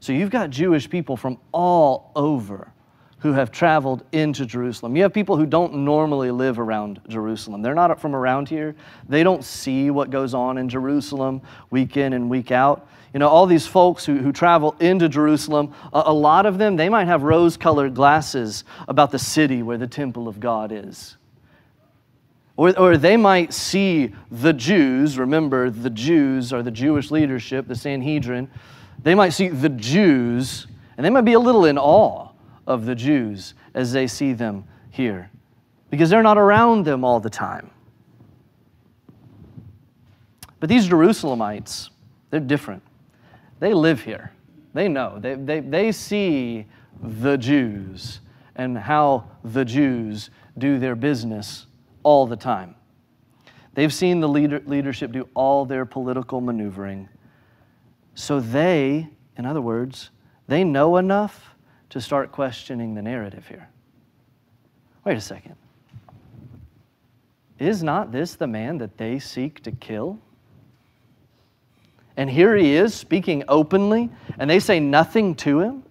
So 0.00 0.12
you've 0.12 0.30
got 0.30 0.50
Jewish 0.50 0.88
people 0.88 1.16
from 1.16 1.38
all 1.52 2.10
over 2.16 2.72
who 3.18 3.34
have 3.34 3.50
traveled 3.50 4.02
into 4.12 4.46
Jerusalem. 4.46 4.96
You 4.96 5.02
have 5.02 5.12
people 5.12 5.36
who 5.36 5.44
don't 5.44 5.74
normally 5.74 6.30
live 6.30 6.58
around 6.58 7.02
Jerusalem. 7.06 7.60
They're 7.60 7.74
not 7.74 8.00
from 8.00 8.16
around 8.16 8.48
here. 8.48 8.74
They 9.08 9.22
don't 9.22 9.44
see 9.44 9.90
what 9.90 10.08
goes 10.08 10.32
on 10.32 10.56
in 10.56 10.70
Jerusalem 10.70 11.42
week 11.70 11.98
in 11.98 12.14
and 12.14 12.30
week 12.30 12.50
out. 12.50 12.88
You 13.12 13.20
know, 13.20 13.28
all 13.28 13.46
these 13.46 13.66
folks 13.66 14.04
who, 14.04 14.18
who 14.18 14.32
travel 14.32 14.76
into 14.78 15.08
Jerusalem, 15.08 15.74
a, 15.92 16.04
a 16.06 16.12
lot 16.12 16.46
of 16.46 16.58
them, 16.58 16.76
they 16.76 16.88
might 16.88 17.06
have 17.06 17.22
rose 17.22 17.56
colored 17.56 17.94
glasses 17.94 18.64
about 18.86 19.10
the 19.10 19.18
city 19.18 19.62
where 19.62 19.78
the 19.78 19.88
temple 19.88 20.28
of 20.28 20.38
God 20.38 20.70
is. 20.72 21.16
Or, 22.56 22.78
or 22.78 22.96
they 22.96 23.16
might 23.16 23.52
see 23.52 24.14
the 24.30 24.52
Jews, 24.52 25.18
remember, 25.18 25.70
the 25.70 25.90
Jews 25.90 26.52
are 26.52 26.62
the 26.62 26.70
Jewish 26.70 27.10
leadership, 27.10 27.66
the 27.66 27.74
Sanhedrin 27.74 28.48
they 29.02 29.14
might 29.14 29.30
see 29.30 29.48
the 29.48 29.68
Jews, 29.68 30.66
and 30.96 31.04
they 31.04 31.10
might 31.10 31.22
be 31.22 31.32
a 31.32 31.38
little 31.38 31.64
in 31.64 31.78
awe 31.78 32.28
of 32.66 32.86
the 32.86 32.94
Jews 32.94 33.54
as 33.74 33.92
they 33.92 34.06
see 34.06 34.32
them 34.32 34.64
here 34.90 35.30
because 35.90 36.10
they're 36.10 36.22
not 36.22 36.38
around 36.38 36.84
them 36.84 37.04
all 37.04 37.20
the 37.20 37.30
time. 37.30 37.70
But 40.60 40.68
these 40.68 40.88
Jerusalemites, 40.88 41.88
they're 42.30 42.40
different. 42.40 42.82
They 43.60 43.72
live 43.72 44.02
here. 44.02 44.32
They 44.74 44.88
know. 44.88 45.18
They, 45.20 45.34
they, 45.36 45.60
they 45.60 45.92
see 45.92 46.66
the 47.02 47.36
Jews 47.36 48.20
and 48.56 48.76
how 48.76 49.30
the 49.44 49.64
Jews 49.64 50.30
do 50.58 50.78
their 50.78 50.96
business 50.96 51.66
all 52.02 52.26
the 52.26 52.36
time. 52.36 52.74
They've 53.74 53.94
seen 53.94 54.20
the 54.20 54.28
leader, 54.28 54.60
leadership 54.66 55.12
do 55.12 55.28
all 55.34 55.64
their 55.64 55.86
political 55.86 56.40
maneuvering 56.40 57.08
so 58.14 58.38
they, 58.40 59.08
in 59.36 59.46
other 59.46 59.62
words, 59.62 60.10
they 60.46 60.62
know 60.62 60.98
enough 60.98 61.54
to 61.88 62.00
start 62.00 62.32
questioning 62.32 62.94
the 62.94 63.00
narrative 63.00 63.46
here. 63.48 63.68
Wait 65.04 65.16
a 65.16 65.20
second. 65.20 65.56
Is 67.58 67.82
not 67.82 68.12
this 68.12 68.34
the 68.34 68.46
man 68.46 68.78
that 68.78 68.98
they 68.98 69.18
seek 69.18 69.62
to 69.62 69.72
kill? 69.72 70.18
And 72.20 72.28
here 72.28 72.54
he 72.54 72.76
is 72.76 72.92
speaking 72.92 73.44
openly, 73.48 74.10
and 74.38 74.50
they 74.50 74.60
say 74.60 74.78
nothing 74.78 75.34
to 75.36 75.60
him? 75.60 75.82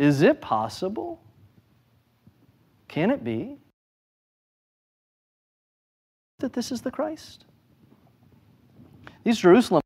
Is 0.00 0.20
it 0.20 0.40
possible? 0.40 1.20
Can 2.88 3.12
it 3.12 3.22
be 3.22 3.58
that 6.40 6.54
this 6.54 6.72
is 6.72 6.80
the 6.80 6.90
Christ? 6.90 7.44
These 9.22 9.38
Jerusalem 9.38 9.82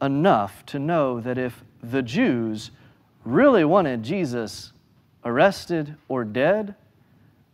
enough 0.00 0.64
to 0.66 0.78
know 0.78 1.20
that 1.20 1.38
if 1.38 1.64
the 1.82 2.02
Jews 2.02 2.70
really 3.24 3.64
wanted 3.64 4.04
Jesus 4.04 4.72
arrested 5.24 5.96
or 6.06 6.22
dead, 6.22 6.76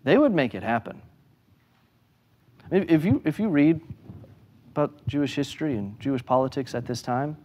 they 0.03 0.19
would 0.19 0.35
make 0.35 0.55
it 0.55 0.63
happen. 0.63 1.01
If 2.71 3.05
you, 3.05 3.23
if 3.25 3.39
you 3.39 3.49
read 3.49 3.81
about 4.73 5.07
Jewish 5.07 5.35
history 5.35 5.77
and 5.77 5.99
Jewish 6.01 6.25
politics 6.25 6.75
at 6.75 6.87
this 6.87 7.03
time, 7.03 7.37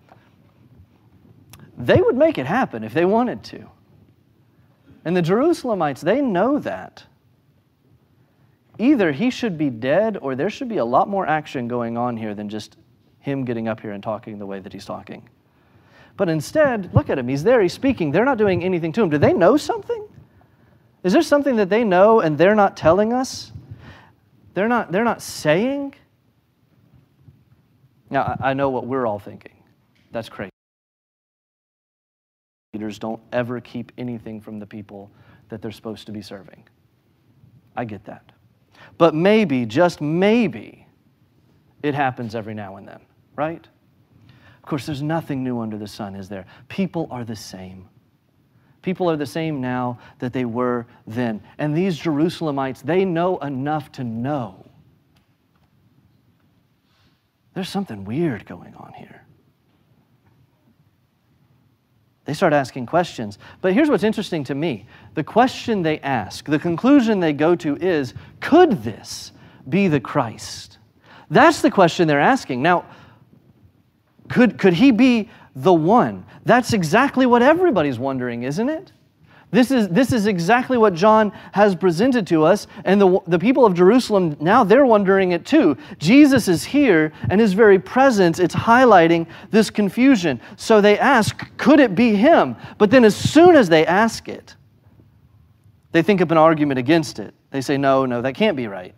they 1.78 2.02
would 2.02 2.16
make 2.16 2.38
it 2.38 2.46
happen 2.46 2.84
if 2.84 2.94
they 2.94 3.06
wanted 3.06 3.44
to. 3.46 3.70
And 5.06 5.16
the 5.16 5.22
Jerusalemites, 5.22 6.02
they 6.02 6.22
know 6.22 6.60
that. 6.60 7.04
Either 8.78 9.12
he 9.12 9.30
should 9.30 9.58
be 9.58 9.70
dead 9.70 10.18
or 10.22 10.36
there 10.36 10.50
should 10.50 10.70
be 10.70 10.78
a 10.78 10.86
lot 10.86 11.08
more 11.08 11.28
action 11.28 11.68
going 11.68 11.98
on 11.98 12.18
here 12.18 12.34
than 12.34 12.50
just 12.50 12.78
him 13.20 13.46
getting 13.46 13.68
up 13.68 13.80
here 13.80 13.92
and 13.92 14.02
talking 14.02 14.40
the 14.40 14.46
way 14.46 14.60
that 14.60 14.74
he's 14.74 14.86
talking. 14.86 15.28
But 16.18 16.30
instead, 16.30 16.94
look 16.94 17.10
at 17.10 17.18
him. 17.18 17.28
He's 17.28 17.44
there, 17.44 17.62
he's 17.62 17.74
speaking. 17.74 18.12
They're 18.12 18.26
not 18.26 18.38
doing 18.38 18.64
anything 18.64 18.92
to 18.94 19.04
him. 19.04 19.10
Do 19.10 19.18
they 19.18 19.34
know 19.34 19.58
something? 19.58 20.08
Is 21.04 21.14
there 21.14 21.22
something 21.22 21.56
that 21.58 21.70
they 21.70 21.84
know 21.84 22.20
and 22.20 22.38
they're 22.38 22.56
not 22.56 22.76
telling 22.76 23.14
us? 23.14 23.52
They're 24.60 24.68
not, 24.68 24.92
they're 24.92 25.06
not 25.06 25.22
saying. 25.22 25.94
Now, 28.10 28.38
I 28.42 28.54
know 28.54 28.70
what 28.70 28.86
we're 28.86 29.08
all 29.08 29.18
thinking. 29.18 29.63
That's 30.12 30.28
crazy. 30.28 30.50
Leaders 32.74 33.00
don't 33.00 33.22
ever 33.32 33.62
keep 33.62 33.94
anything 33.98 34.42
from 34.42 34.60
the 34.60 34.66
people 34.66 35.10
that 35.48 35.62
they're 35.62 35.72
supposed 35.72 36.08
to 36.08 36.12
be 36.12 36.22
serving. 36.22 36.62
I 37.78 37.86
get 37.86 38.04
that. 38.04 38.34
But 38.98 39.16
maybe, 39.16 39.66
just 39.66 40.01
maybe, 40.01 40.86
it 41.82 41.96
happens 41.96 42.36
every 42.36 42.54
now 42.54 42.75
and 42.75 42.86
then, 42.86 43.00
right? 43.38 43.66
Of 44.58 44.63
course, 44.63 44.86
there's 44.86 45.01
nothing 45.01 45.42
new 45.42 45.62
under 45.62 45.78
the 45.78 45.88
sun, 45.88 46.16
is 46.16 46.28
there? 46.28 46.46
People 46.68 47.08
are 47.12 47.24
the 47.24 47.34
same. 47.34 47.88
People 48.82 49.10
are 49.10 49.18
the 49.18 49.26
same 49.26 49.60
now 49.60 50.00
that 50.20 50.34
they 50.34 50.46
were 50.46 50.86
then. 51.06 51.42
And 51.58 51.76
these 51.76 52.00
Jerusalemites, 52.00 52.82
they 52.82 53.06
know 53.06 53.38
enough 53.40 53.92
to 53.94 54.04
know 54.04 54.66
there's 57.54 57.68
something 57.68 58.06
weird 58.06 58.46
going 58.46 58.74
on 58.76 58.94
here. 58.94 59.26
They 62.24 62.34
start 62.34 62.54
asking 62.54 62.86
questions. 62.86 63.40
But 63.60 63.74
here's 63.74 63.90
what's 63.90 64.04
interesting 64.04 64.44
to 64.46 64.56
me 64.56 64.86
the 65.16 65.24
question 65.24 65.82
they 65.82 66.00
ask, 66.00 66.46
the 66.46 66.60
conclusion 66.60 67.20
they 67.20 67.34
go 67.34 67.56
to 67.58 67.76
is 67.76 68.14
could 68.40 68.84
this 68.84 69.34
be 69.68 69.88
the 69.88 70.00
Christ? 70.00 70.78
That's 71.30 71.62
the 71.62 71.72
question 71.72 72.08
they're 72.08 72.22
asking. 72.22 72.62
Now, 72.62 72.86
could, 74.30 74.58
could 74.58 74.74
he 74.74 74.92
be 74.92 75.30
the 75.63 75.74
one? 75.74 76.25
That's 76.46 76.74
exactly 76.74 77.25
what 77.25 77.42
everybody's 77.42 78.00
wondering, 78.00 78.44
isn't 78.44 78.70
it? 78.70 78.92
This 79.51 79.72
is, 79.72 79.88
this 79.89 80.13
is 80.13 80.28
exactly 80.28 80.78
what 80.78 80.94
John 80.94 81.32
has 81.54 81.75
presented 81.75 82.28
to 82.28 82.44
us. 82.44 82.68
And 82.86 83.01
the, 83.01 83.20
the 83.28 83.39
people 83.39 83.66
of 83.66 83.74
Jerusalem, 83.74 84.38
now 84.39 84.63
they're 84.63 84.86
wondering 84.86 85.32
it 85.32 85.46
too. 85.46 85.75
Jesus 85.98 86.48
is 86.48 86.63
here, 86.63 87.12
and 87.30 87.42
his 87.42 87.54
very 87.54 87.80
presence, 87.80 88.39
it's 88.39 88.54
highlighting 88.56 89.25
this 89.50 89.70
confusion. 89.72 90.39
So 90.56 90.82
they 90.82 91.00
ask, 91.00 91.46
could 91.58 91.80
it 91.80 91.96
be 91.96 92.16
him? 92.16 92.56
But 92.78 92.92
then 92.92 93.04
as 93.04 93.16
soon 93.16 93.56
as 93.56 93.70
they 93.70 93.86
ask 93.86 94.30
it, 94.30 94.56
they 95.92 96.04
think 96.04 96.22
up 96.22 96.30
an 96.30 96.38
argument 96.38 96.78
against 96.78 97.18
it. 97.18 97.34
They 97.50 97.62
say, 97.62 97.75
no, 97.75 98.06
no, 98.06 98.22
that 98.22 98.36
can't 98.36 98.56
be 98.56 98.68
right. 98.68 98.94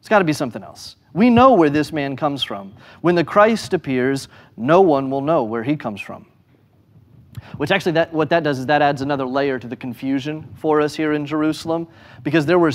It's 0.00 0.08
got 0.08 0.18
to 0.18 0.24
be 0.24 0.32
something 0.32 0.62
else. 0.62 0.96
We 1.12 1.30
know 1.30 1.54
where 1.54 1.70
this 1.70 1.92
man 1.92 2.16
comes 2.16 2.42
from. 2.42 2.74
When 3.00 3.14
the 3.14 3.24
Christ 3.24 3.74
appears, 3.74 4.28
no 4.56 4.80
one 4.80 5.10
will 5.10 5.20
know 5.20 5.44
where 5.44 5.62
he 5.62 5.76
comes 5.76 6.00
from. 6.00 6.26
Which 7.56 7.70
actually, 7.70 7.92
that, 7.92 8.12
what 8.12 8.30
that 8.30 8.42
does 8.42 8.58
is 8.58 8.66
that 8.66 8.82
adds 8.82 9.02
another 9.02 9.26
layer 9.26 9.58
to 9.58 9.68
the 9.68 9.76
confusion 9.76 10.48
for 10.56 10.80
us 10.80 10.94
here 10.94 11.12
in 11.12 11.26
Jerusalem, 11.26 11.88
because 12.22 12.46
there 12.46 12.58
were 12.58 12.72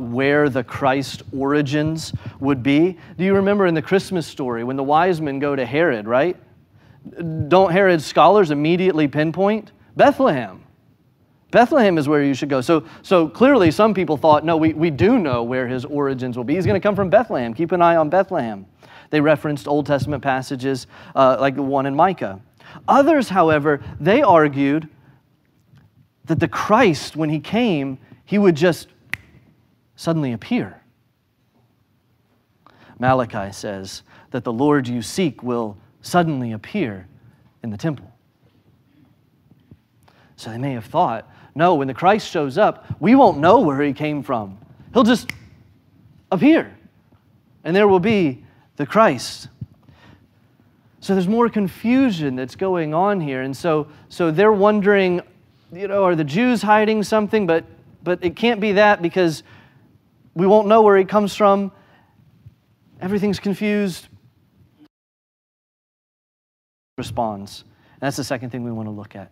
where 0.00 0.48
the 0.48 0.64
Christ 0.64 1.22
origins 1.36 2.12
would 2.40 2.62
be. 2.62 2.98
Do 3.16 3.24
you 3.24 3.34
remember 3.34 3.66
in 3.66 3.74
the 3.74 3.82
Christmas 3.82 4.26
story 4.26 4.64
when 4.64 4.76
the 4.76 4.82
wise 4.82 5.20
men 5.20 5.38
go 5.38 5.54
to 5.56 5.64
Herod, 5.64 6.06
right? 6.06 6.36
Don't 7.48 7.70
Herod's 7.70 8.04
scholars 8.04 8.50
immediately 8.50 9.08
pinpoint? 9.08 9.72
Bethlehem. 9.96 10.63
Bethlehem 11.54 11.98
is 11.98 12.08
where 12.08 12.20
you 12.20 12.34
should 12.34 12.48
go. 12.48 12.60
So, 12.60 12.84
so 13.02 13.28
clearly, 13.28 13.70
some 13.70 13.94
people 13.94 14.16
thought, 14.16 14.44
no, 14.44 14.56
we, 14.56 14.72
we 14.72 14.90
do 14.90 15.20
know 15.20 15.44
where 15.44 15.68
his 15.68 15.84
origins 15.84 16.36
will 16.36 16.42
be. 16.42 16.56
He's 16.56 16.66
going 16.66 16.80
to 16.80 16.84
come 16.84 16.96
from 16.96 17.10
Bethlehem. 17.10 17.54
Keep 17.54 17.70
an 17.70 17.80
eye 17.80 17.94
on 17.94 18.10
Bethlehem. 18.10 18.66
They 19.10 19.20
referenced 19.20 19.68
Old 19.68 19.86
Testament 19.86 20.20
passages 20.20 20.88
uh, 21.14 21.36
like 21.38 21.54
the 21.54 21.62
one 21.62 21.86
in 21.86 21.94
Micah. 21.94 22.40
Others, 22.88 23.28
however, 23.28 23.80
they 24.00 24.20
argued 24.20 24.88
that 26.24 26.40
the 26.40 26.48
Christ, 26.48 27.14
when 27.14 27.30
he 27.30 27.38
came, 27.38 27.98
he 28.24 28.36
would 28.36 28.56
just 28.56 28.88
suddenly 29.94 30.32
appear. 30.32 30.82
Malachi 32.98 33.52
says 33.52 34.02
that 34.32 34.42
the 34.42 34.52
Lord 34.52 34.88
you 34.88 35.02
seek 35.02 35.44
will 35.44 35.78
suddenly 36.02 36.50
appear 36.50 37.06
in 37.62 37.70
the 37.70 37.76
temple. 37.76 38.10
So 40.34 40.50
they 40.50 40.58
may 40.58 40.72
have 40.72 40.86
thought, 40.86 41.30
no, 41.54 41.74
when 41.74 41.86
the 41.86 41.94
Christ 41.94 42.28
shows 42.30 42.58
up, 42.58 42.84
we 43.00 43.14
won't 43.14 43.38
know 43.38 43.60
where 43.60 43.80
he 43.80 43.92
came 43.92 44.22
from. 44.22 44.58
He'll 44.92 45.04
just 45.04 45.30
appear. 46.30 46.76
And 47.62 47.74
there 47.74 47.88
will 47.88 48.00
be 48.00 48.44
the 48.76 48.86
Christ. 48.86 49.48
So 51.00 51.14
there's 51.14 51.28
more 51.28 51.48
confusion 51.48 52.34
that's 52.34 52.56
going 52.56 52.94
on 52.94 53.20
here. 53.20 53.42
And 53.42 53.56
so, 53.56 53.88
so 54.08 54.30
they're 54.30 54.52
wondering, 54.52 55.20
you 55.72 55.86
know, 55.86 56.04
are 56.04 56.16
the 56.16 56.24
Jews 56.24 56.62
hiding 56.62 57.02
something? 57.02 57.46
But, 57.46 57.64
but 58.02 58.24
it 58.24 58.36
can't 58.36 58.60
be 58.60 58.72
that 58.72 59.02
because 59.02 59.42
we 60.34 60.46
won't 60.46 60.66
know 60.66 60.82
where 60.82 60.96
he 60.96 61.04
comes 61.04 61.36
from. 61.36 61.70
Everything's 63.00 63.38
confused. 63.38 64.08
Responds. 66.96 67.64
And 67.92 68.00
that's 68.00 68.16
the 68.16 68.24
second 68.24 68.50
thing 68.50 68.64
we 68.64 68.72
want 68.72 68.86
to 68.86 68.92
look 68.92 69.14
at. 69.14 69.30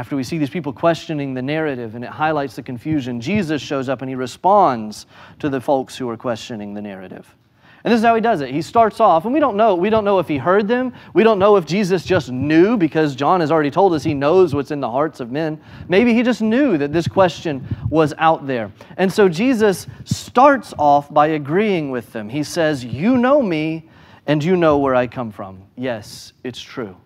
After 0.00 0.16
we 0.16 0.24
see 0.24 0.38
these 0.38 0.48
people 0.48 0.72
questioning 0.72 1.34
the 1.34 1.42
narrative 1.42 1.94
and 1.94 2.02
it 2.02 2.08
highlights 2.08 2.56
the 2.56 2.62
confusion, 2.62 3.20
Jesus 3.20 3.60
shows 3.60 3.90
up 3.90 4.00
and 4.00 4.08
he 4.08 4.14
responds 4.14 5.04
to 5.40 5.50
the 5.50 5.60
folks 5.60 5.94
who 5.94 6.08
are 6.08 6.16
questioning 6.16 6.72
the 6.72 6.80
narrative. 6.80 7.36
And 7.84 7.92
this 7.92 7.98
is 7.98 8.04
how 8.06 8.14
he 8.14 8.22
does 8.22 8.40
it. 8.40 8.48
He 8.48 8.62
starts 8.62 8.98
off, 8.98 9.26
and 9.26 9.34
we 9.34 9.40
don't 9.40 9.58
know. 9.58 9.74
We 9.74 9.90
don't 9.90 10.06
know 10.06 10.18
if 10.18 10.26
he 10.26 10.38
heard 10.38 10.68
them. 10.68 10.94
We 11.12 11.22
don't 11.22 11.38
know 11.38 11.56
if 11.56 11.66
Jesus 11.66 12.02
just 12.02 12.30
knew, 12.30 12.78
because 12.78 13.14
John 13.14 13.40
has 13.40 13.52
already 13.52 13.70
told 13.70 13.92
us 13.92 14.02
he 14.02 14.14
knows 14.14 14.54
what's 14.54 14.70
in 14.70 14.80
the 14.80 14.90
hearts 14.90 15.20
of 15.20 15.30
men. 15.30 15.60
Maybe 15.86 16.14
he 16.14 16.22
just 16.22 16.40
knew 16.40 16.78
that 16.78 16.94
this 16.94 17.06
question 17.06 17.66
was 17.90 18.14
out 18.16 18.46
there. 18.46 18.72
And 18.96 19.12
so 19.12 19.28
Jesus 19.28 19.86
starts 20.06 20.72
off 20.78 21.12
by 21.12 21.26
agreeing 21.26 21.90
with 21.90 22.10
them. 22.14 22.30
He 22.30 22.42
says, 22.42 22.82
You 22.82 23.18
know 23.18 23.42
me, 23.42 23.90
and 24.26 24.42
you 24.42 24.56
know 24.56 24.78
where 24.78 24.94
I 24.94 25.06
come 25.06 25.30
from. 25.30 25.62
Yes, 25.76 26.32
it's 26.42 26.60
true. 26.60 26.96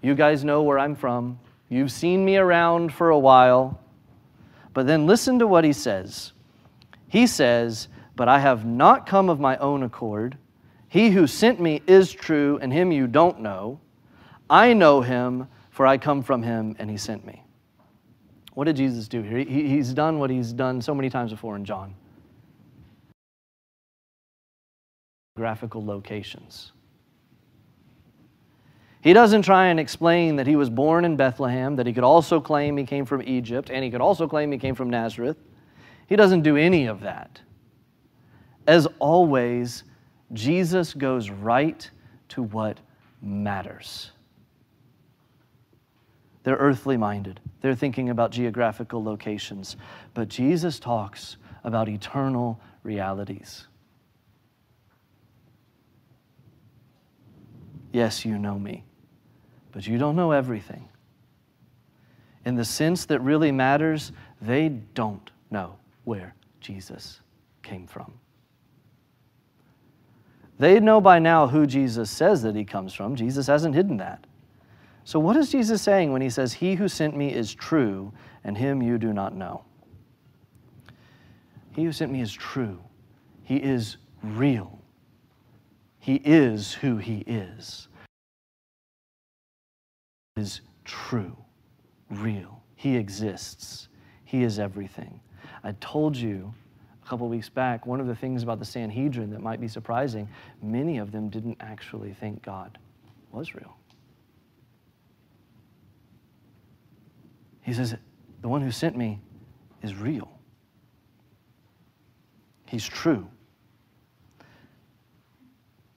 You 0.00 0.14
guys 0.14 0.42
know 0.42 0.62
where 0.62 0.78
I'm 0.78 0.96
from. 0.96 1.38
You've 1.72 1.90
seen 1.90 2.22
me 2.22 2.36
around 2.36 2.92
for 2.92 3.08
a 3.08 3.18
while. 3.18 3.80
But 4.74 4.86
then 4.86 5.06
listen 5.06 5.38
to 5.38 5.46
what 5.46 5.64
he 5.64 5.72
says. 5.72 6.32
He 7.08 7.26
says, 7.26 7.88
but 8.14 8.28
I 8.28 8.40
have 8.40 8.66
not 8.66 9.06
come 9.06 9.30
of 9.30 9.40
my 9.40 9.56
own 9.56 9.82
accord. 9.82 10.36
He 10.88 11.08
who 11.08 11.26
sent 11.26 11.60
me 11.60 11.80
is 11.86 12.12
true, 12.12 12.58
and 12.60 12.70
him 12.70 12.92
you 12.92 13.06
don't 13.06 13.40
know. 13.40 13.80
I 14.50 14.74
know 14.74 15.00
him, 15.00 15.48
for 15.70 15.86
I 15.86 15.96
come 15.96 16.20
from 16.20 16.42
him, 16.42 16.76
and 16.78 16.90
he 16.90 16.98
sent 16.98 17.24
me. 17.24 17.42
What 18.52 18.64
did 18.64 18.76
Jesus 18.76 19.08
do 19.08 19.22
here? 19.22 19.38
He, 19.38 19.66
he's 19.66 19.94
done 19.94 20.18
what 20.18 20.28
he's 20.28 20.52
done 20.52 20.82
so 20.82 20.94
many 20.94 21.08
times 21.08 21.30
before 21.30 21.56
in 21.56 21.64
John 21.64 21.94
graphical 25.36 25.82
locations. 25.82 26.72
He 29.02 29.12
doesn't 29.12 29.42
try 29.42 29.66
and 29.66 29.80
explain 29.80 30.36
that 30.36 30.46
he 30.46 30.54
was 30.54 30.70
born 30.70 31.04
in 31.04 31.16
Bethlehem, 31.16 31.74
that 31.76 31.86
he 31.86 31.92
could 31.92 32.04
also 32.04 32.40
claim 32.40 32.76
he 32.76 32.84
came 32.84 33.04
from 33.04 33.20
Egypt, 33.22 33.68
and 33.68 33.84
he 33.84 33.90
could 33.90 34.00
also 34.00 34.28
claim 34.28 34.52
he 34.52 34.58
came 34.58 34.76
from 34.76 34.88
Nazareth. 34.88 35.36
He 36.06 36.14
doesn't 36.14 36.42
do 36.42 36.56
any 36.56 36.86
of 36.86 37.00
that. 37.00 37.40
As 38.66 38.86
always, 39.00 39.82
Jesus 40.32 40.94
goes 40.94 41.30
right 41.30 41.90
to 42.28 42.44
what 42.44 42.78
matters. 43.20 44.12
They're 46.44 46.56
earthly 46.56 46.96
minded, 46.96 47.40
they're 47.60 47.74
thinking 47.74 48.10
about 48.10 48.30
geographical 48.30 49.02
locations, 49.02 49.76
but 50.14 50.28
Jesus 50.28 50.78
talks 50.78 51.36
about 51.64 51.88
eternal 51.88 52.60
realities. 52.82 53.66
Yes, 57.92 58.24
you 58.24 58.38
know 58.38 58.58
me, 58.58 58.84
but 59.72 59.86
you 59.86 59.98
don't 59.98 60.16
know 60.16 60.32
everything. 60.32 60.88
In 62.44 62.56
the 62.56 62.64
sense 62.64 63.04
that 63.06 63.20
really 63.20 63.52
matters, 63.52 64.12
they 64.40 64.68
don't 64.68 65.30
know 65.50 65.76
where 66.04 66.34
Jesus 66.60 67.20
came 67.62 67.86
from. 67.86 68.12
They 70.58 70.78
know 70.78 71.00
by 71.00 71.18
now 71.18 71.46
who 71.46 71.66
Jesus 71.66 72.10
says 72.10 72.42
that 72.42 72.54
he 72.54 72.64
comes 72.64 72.94
from. 72.94 73.16
Jesus 73.16 73.46
hasn't 73.46 73.74
hidden 73.74 73.96
that. 73.96 74.26
So, 75.04 75.18
what 75.18 75.36
is 75.36 75.50
Jesus 75.50 75.82
saying 75.82 76.12
when 76.12 76.22
he 76.22 76.30
says, 76.30 76.52
He 76.52 76.76
who 76.76 76.86
sent 76.86 77.16
me 77.16 77.32
is 77.32 77.52
true, 77.52 78.12
and 78.44 78.56
him 78.56 78.82
you 78.82 78.98
do 78.98 79.12
not 79.12 79.34
know? 79.34 79.64
He 81.74 81.84
who 81.84 81.92
sent 81.92 82.12
me 82.12 82.20
is 82.20 82.32
true. 82.32 82.78
He 83.42 83.56
is 83.56 83.96
real. 84.22 84.78
He 85.98 86.16
is 86.16 86.74
who 86.74 86.98
he 86.98 87.18
is. 87.26 87.88
Is 90.36 90.62
true, 90.84 91.36
real. 92.10 92.62
He 92.74 92.96
exists. 92.96 93.88
He 94.24 94.42
is 94.42 94.58
everything. 94.58 95.20
I 95.62 95.72
told 95.72 96.16
you 96.16 96.54
a 97.04 97.08
couple 97.08 97.28
weeks 97.28 97.50
back, 97.50 97.86
one 97.86 98.00
of 98.00 98.06
the 98.06 98.14
things 98.14 98.42
about 98.42 98.58
the 98.58 98.64
Sanhedrin 98.64 99.30
that 99.30 99.40
might 99.40 99.60
be 99.60 99.68
surprising, 99.68 100.28
many 100.62 100.98
of 100.98 101.12
them 101.12 101.28
didn't 101.28 101.58
actually 101.60 102.14
think 102.14 102.42
God 102.42 102.78
was 103.30 103.54
real. 103.54 103.76
He 107.60 107.74
says, 107.74 107.94
The 108.40 108.48
one 108.48 108.62
who 108.62 108.70
sent 108.70 108.96
me 108.96 109.20
is 109.82 109.94
real. 109.94 110.30
He's 112.66 112.86
true. 112.86 113.28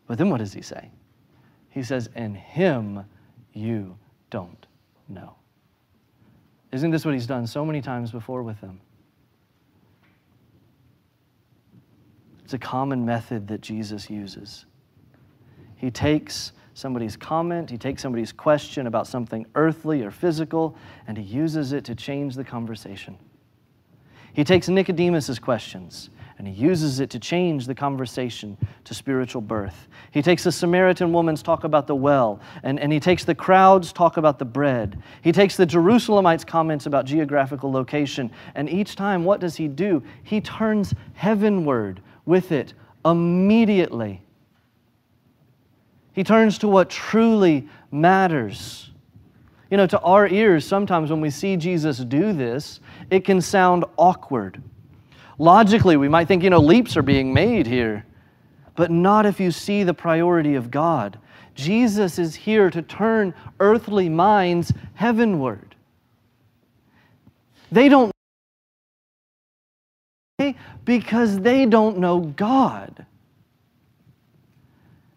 But 0.07 0.17
then 0.17 0.29
what 0.29 0.39
does 0.39 0.53
he 0.53 0.61
say? 0.61 0.91
He 1.69 1.83
says, 1.83 2.09
And 2.15 2.35
him 2.35 3.05
you 3.53 3.97
don't 4.35 4.67
know. 5.07 5.33
Isn't 6.73 6.91
this 6.91 7.05
what 7.05 7.13
he's 7.13 7.25
done 7.25 7.47
so 7.47 7.63
many 7.63 7.81
times 7.81 8.11
before 8.11 8.43
with 8.43 8.59
them? 8.59 8.81
It's 12.43 12.53
a 12.53 12.57
common 12.57 13.05
method 13.05 13.47
that 13.47 13.61
Jesus 13.61 14.09
uses. 14.09 14.65
He 15.77 15.89
takes 15.89 16.51
somebody's 16.73 17.15
comment, 17.15 17.69
he 17.69 17.77
takes 17.77 18.01
somebody's 18.01 18.33
question 18.33 18.87
about 18.87 19.07
something 19.07 19.45
earthly 19.55 20.03
or 20.03 20.11
physical, 20.11 20.75
and 21.07 21.17
he 21.17 21.23
uses 21.23 21.71
it 21.71 21.85
to 21.85 21.95
change 21.95 22.35
the 22.35 22.43
conversation. 22.43 23.17
He 24.33 24.43
takes 24.43 24.67
Nicodemus's 24.67 25.39
questions 25.39 26.09
and 26.37 26.47
he 26.47 26.53
uses 26.53 26.99
it 26.99 27.09
to 27.11 27.19
change 27.19 27.65
the 27.65 27.75
conversation 27.75 28.57
to 28.83 28.93
spiritual 28.93 29.41
birth. 29.41 29.87
He 30.11 30.21
takes 30.21 30.43
the 30.43 30.51
Samaritan 30.51 31.13
woman's 31.13 31.41
talk 31.41 31.63
about 31.63 31.87
the 31.87 31.95
well, 31.95 32.41
and, 32.63 32.79
and 32.79 32.91
he 32.91 32.99
takes 32.99 33.23
the 33.23 33.35
crowd's 33.35 33.93
talk 33.93 34.17
about 34.17 34.37
the 34.37 34.45
bread. 34.45 35.01
He 35.21 35.31
takes 35.31 35.55
the 35.55 35.65
Jerusalemites' 35.65 36.45
comments 36.45 36.85
about 36.85 37.05
geographical 37.05 37.71
location, 37.71 38.31
and 38.53 38.69
each 38.69 38.95
time, 38.95 39.23
what 39.23 39.39
does 39.39 39.55
he 39.55 39.67
do? 39.67 40.03
He 40.23 40.41
turns 40.41 40.93
heavenward 41.13 42.01
with 42.25 42.51
it 42.51 42.73
immediately. 43.05 44.21
He 46.13 46.23
turns 46.23 46.57
to 46.59 46.67
what 46.67 46.89
truly 46.89 47.67
matters. 47.91 48.91
You 49.71 49.77
know, 49.77 49.87
to 49.87 49.99
our 50.01 50.27
ears, 50.27 50.65
sometimes 50.65 51.11
when 51.11 51.21
we 51.21 51.29
see 51.29 51.57
Jesus 51.57 51.99
do 51.99 52.33
this, 52.33 52.79
it 53.09 53.25
can 53.25 53.41
sound 53.41 53.85
awkward. 53.97 54.61
Logically, 55.37 55.97
we 55.97 56.07
might 56.07 56.27
think, 56.27 56.43
you 56.43 56.49
know, 56.49 56.59
leaps 56.59 56.95
are 56.95 57.01
being 57.01 57.33
made 57.33 57.67
here, 57.67 58.05
but 58.75 58.91
not 58.91 59.25
if 59.25 59.39
you 59.39 59.51
see 59.51 59.83
the 59.83 59.93
priority 59.93 60.55
of 60.55 60.71
God. 60.71 61.19
Jesus 61.55 62.19
is 62.19 62.35
here 62.35 62.69
to 62.69 62.81
turn 62.81 63.33
earthly 63.59 64.09
minds 64.09 64.73
heavenward. 64.93 65.75
They 67.71 67.89
don't 67.89 68.11
because 70.83 71.39
they 71.39 71.65
don't 71.65 71.97
know 71.97 72.19
God. 72.19 73.05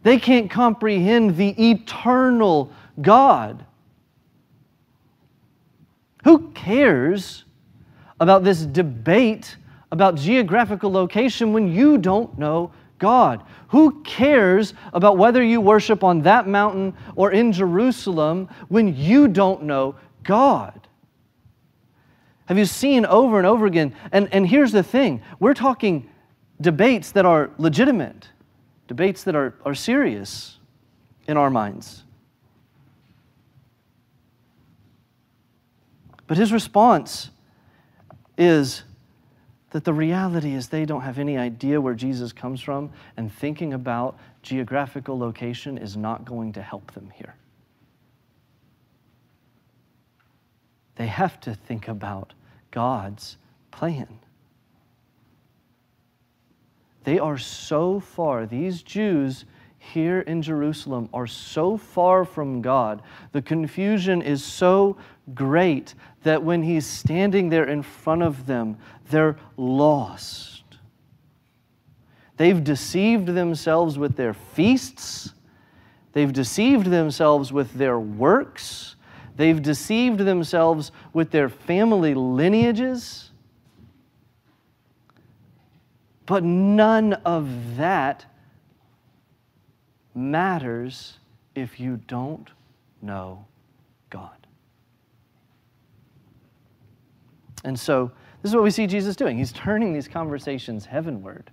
They 0.03 0.19
can't 0.19 0.51
comprehend 0.51 1.37
the 1.37 1.71
eternal 1.71 2.73
God. 3.03 3.65
Who 6.25 6.51
cares 6.51 7.45
about 8.21 8.45
this 8.45 8.65
debate 8.65 9.57
about 9.91 10.17
geographical 10.17 10.91
location 10.91 11.53
when 11.53 11.73
you 11.73 11.99
don't 11.99 12.39
know 12.39 12.73
God? 12.99 13.43
Who 13.69 14.03
cares 14.03 14.75
about 14.93 15.19
whether 15.19 15.43
you 15.43 15.61
worship 15.61 16.03
on 16.03 16.23
that 16.23 16.47
mountain 16.47 16.95
or 17.17 17.33
in 17.33 17.53
Jerusalem 17.53 18.49
when 18.69 18.97
you 18.97 19.29
don't 19.29 19.65
know 19.65 19.95
God? 20.23 20.89
Have 22.47 22.59
you 22.59 22.65
seen 22.65 23.05
over 23.05 23.39
and 23.39 23.47
over 23.47 23.67
again? 23.67 23.95
And, 24.11 24.29
and 24.33 24.49
here's 24.49 24.73
the 24.73 24.83
thing 24.83 25.23
we're 25.39 25.55
talking 25.55 26.09
debates 26.61 27.13
that 27.13 27.27
are 27.27 27.51
legitimate, 27.59 28.29
debates 28.87 29.23
that 29.25 29.37
are, 29.37 29.55
are 29.65 29.75
serious 29.75 30.59
in 31.27 31.37
our 31.37 31.51
minds. 31.51 32.05
But 36.27 36.37
his 36.37 36.53
response 36.53 37.31
is 38.37 38.83
that 39.71 39.85
the 39.85 39.93
reality 39.93 40.55
is 40.55 40.69
they 40.69 40.85
don't 40.85 41.03
have 41.03 41.19
any 41.19 41.37
idea 41.37 41.81
where 41.81 41.95
Jesus 41.95 42.33
comes 42.33 42.61
from, 42.61 42.91
and 43.17 43.33
thinking 43.33 43.75
about 43.75 44.19
geographical 44.43 45.19
location 45.19 45.77
is 45.77 45.97
not 45.97 46.25
going 46.25 46.53
to 46.55 46.63
help 46.63 46.93
them 46.95 47.11
here. 47.15 47.35
They 50.97 51.07
have 51.07 51.39
to 51.41 51.55
think 51.55 51.89
about 51.89 52.33
God's 52.71 53.37
plan. 53.71 54.19
They 57.05 57.19
are 57.19 57.39
so 57.39 58.01
far, 58.01 58.47
these 58.47 58.83
Jews 58.83 59.45
here 59.89 60.21
in 60.21 60.43
Jerusalem 60.43 61.09
are 61.13 61.27
so 61.27 61.77
far 61.77 62.25
from 62.25 62.63
God. 62.63 63.03
The 63.33 63.43
confusion 63.43 64.23
is 64.23 64.45
so 64.45 64.97
great 65.35 65.95
that 66.23 66.43
when 66.43 66.63
He's 66.63 66.87
standing 66.87 67.49
there 67.49 67.65
in 67.65 67.83
front 67.83 68.23
of 68.23 68.47
them, 68.47 68.77
they're 69.11 69.37
lost. 69.57 70.63
They've 72.37 72.63
deceived 72.63 73.27
themselves 73.27 73.99
with 73.99 74.17
their 74.17 74.33
feasts. 74.33 75.33
They've 76.13 76.33
deceived 76.33 76.87
themselves 76.87 77.53
with 77.53 77.75
their 77.75 77.99
works. 77.99 78.97
They've 79.37 79.61
deceived 79.61 80.21
themselves 80.21 80.93
with 81.13 81.31
their 81.31 81.49
family 81.49 82.15
lineages. 82.15 83.31
But 86.27 86.45
none 86.45 87.15
of 87.15 87.77
that 87.77 88.27
matters 90.19 91.19
if 91.55 91.81
you 91.81 92.01
don't 92.07 92.51
know 93.01 93.47
God. 94.11 94.31
And 97.65 97.79
so, 97.79 98.11
this 98.43 98.51
is 98.51 98.55
what 98.55 98.65
we 98.65 98.71
see 98.71 98.87
Jesus 98.87 99.17
doing. 99.17 99.37
He's 99.37 99.53
turning 99.53 99.93
these 99.93 100.09
conversations 100.09 100.85
heavenward. 100.87 101.51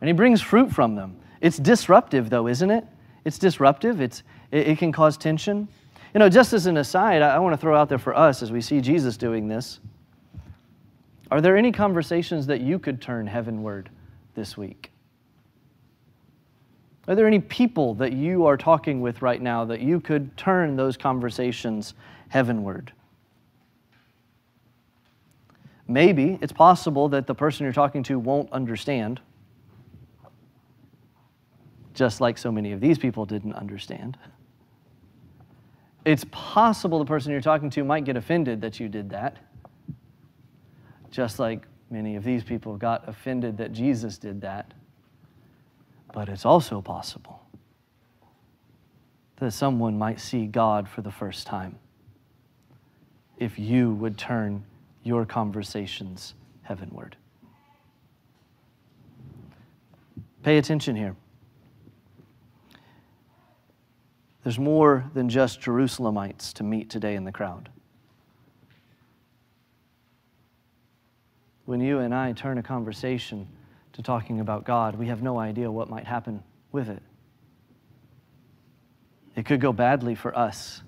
And 0.00 0.08
he 0.08 0.12
brings 0.12 0.40
fruit 0.40 0.70
from 0.70 0.94
them. 0.94 1.16
It's 1.40 1.56
disruptive, 1.56 2.30
though, 2.30 2.46
isn't 2.46 2.70
it? 2.70 2.84
It's 3.24 3.38
disruptive, 3.38 4.00
it's, 4.00 4.22
it, 4.50 4.68
it 4.68 4.78
can 4.78 4.92
cause 4.92 5.16
tension. 5.16 5.68
You 6.14 6.20
know, 6.20 6.28
just 6.28 6.52
as 6.52 6.66
an 6.66 6.76
aside, 6.76 7.22
I, 7.22 7.36
I 7.36 7.38
want 7.38 7.52
to 7.52 7.56
throw 7.58 7.76
out 7.76 7.88
there 7.88 7.98
for 7.98 8.16
us 8.16 8.42
as 8.42 8.52
we 8.52 8.60
see 8.60 8.80
Jesus 8.80 9.16
doing 9.16 9.48
this 9.48 9.80
are 11.30 11.40
there 11.42 11.56
any 11.56 11.72
conversations 11.72 12.46
that 12.46 12.62
you 12.62 12.78
could 12.78 13.02
turn 13.02 13.26
heavenward 13.26 13.90
this 14.34 14.56
week? 14.56 14.90
Are 17.08 17.14
there 17.14 17.26
any 17.26 17.40
people 17.40 17.94
that 17.94 18.12
you 18.12 18.44
are 18.44 18.58
talking 18.58 19.00
with 19.00 19.22
right 19.22 19.40
now 19.40 19.64
that 19.64 19.80
you 19.80 19.98
could 19.98 20.36
turn 20.36 20.76
those 20.76 20.98
conversations 20.98 21.94
heavenward? 22.28 22.92
Maybe 25.88 26.38
it's 26.42 26.52
possible 26.52 27.08
that 27.08 27.26
the 27.26 27.34
person 27.34 27.64
you're 27.64 27.72
talking 27.72 28.02
to 28.04 28.18
won't 28.18 28.52
understand, 28.52 29.22
just 31.94 32.20
like 32.20 32.36
so 32.36 32.52
many 32.52 32.72
of 32.72 32.80
these 32.80 32.98
people 32.98 33.24
didn't 33.24 33.54
understand. 33.54 34.18
It's 36.04 36.26
possible 36.30 36.98
the 36.98 37.06
person 37.06 37.32
you're 37.32 37.40
talking 37.40 37.70
to 37.70 37.84
might 37.84 38.04
get 38.04 38.18
offended 38.18 38.60
that 38.60 38.78
you 38.78 38.90
did 38.90 39.08
that, 39.10 39.38
just 41.10 41.38
like 41.38 41.66
many 41.90 42.16
of 42.16 42.24
these 42.24 42.44
people 42.44 42.76
got 42.76 43.08
offended 43.08 43.56
that 43.56 43.72
Jesus 43.72 44.18
did 44.18 44.42
that. 44.42 44.74
But 46.18 46.28
it's 46.28 46.44
also 46.44 46.82
possible 46.82 47.46
that 49.36 49.52
someone 49.52 49.96
might 49.96 50.18
see 50.18 50.46
God 50.46 50.88
for 50.88 51.00
the 51.00 51.12
first 51.12 51.46
time 51.46 51.78
if 53.36 53.56
you 53.56 53.94
would 53.94 54.18
turn 54.18 54.64
your 55.04 55.24
conversations 55.24 56.34
heavenward. 56.62 57.16
Pay 60.42 60.58
attention 60.58 60.96
here. 60.96 61.14
There's 64.42 64.58
more 64.58 65.08
than 65.14 65.28
just 65.28 65.60
Jerusalemites 65.60 66.52
to 66.54 66.64
meet 66.64 66.90
today 66.90 67.14
in 67.14 67.22
the 67.22 67.30
crowd. 67.30 67.68
When 71.64 71.80
you 71.80 72.00
and 72.00 72.12
I 72.12 72.32
turn 72.32 72.58
a 72.58 72.62
conversation 72.64 73.46
to 73.98 74.02
talking 74.04 74.38
about 74.38 74.64
God, 74.64 74.94
we 74.94 75.08
have 75.08 75.22
no 75.22 75.40
idea 75.40 75.68
what 75.68 75.90
might 75.90 76.06
happen 76.06 76.40
with 76.70 76.88
it. 76.88 77.02
It 79.34 79.44
could 79.44 79.60
go 79.60 79.72
badly 79.72 80.14
for 80.14 80.36
us. 80.38 80.82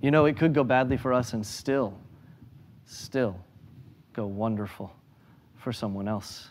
You 0.00 0.12
know, 0.12 0.26
it 0.26 0.36
could 0.36 0.54
go 0.54 0.62
badly 0.62 0.96
for 0.96 1.12
us 1.12 1.32
and 1.32 1.44
still 1.44 1.98
still 2.84 3.40
go 4.12 4.26
wonderful 4.26 4.94
for 5.56 5.72
someone 5.72 6.06
else. 6.06 6.50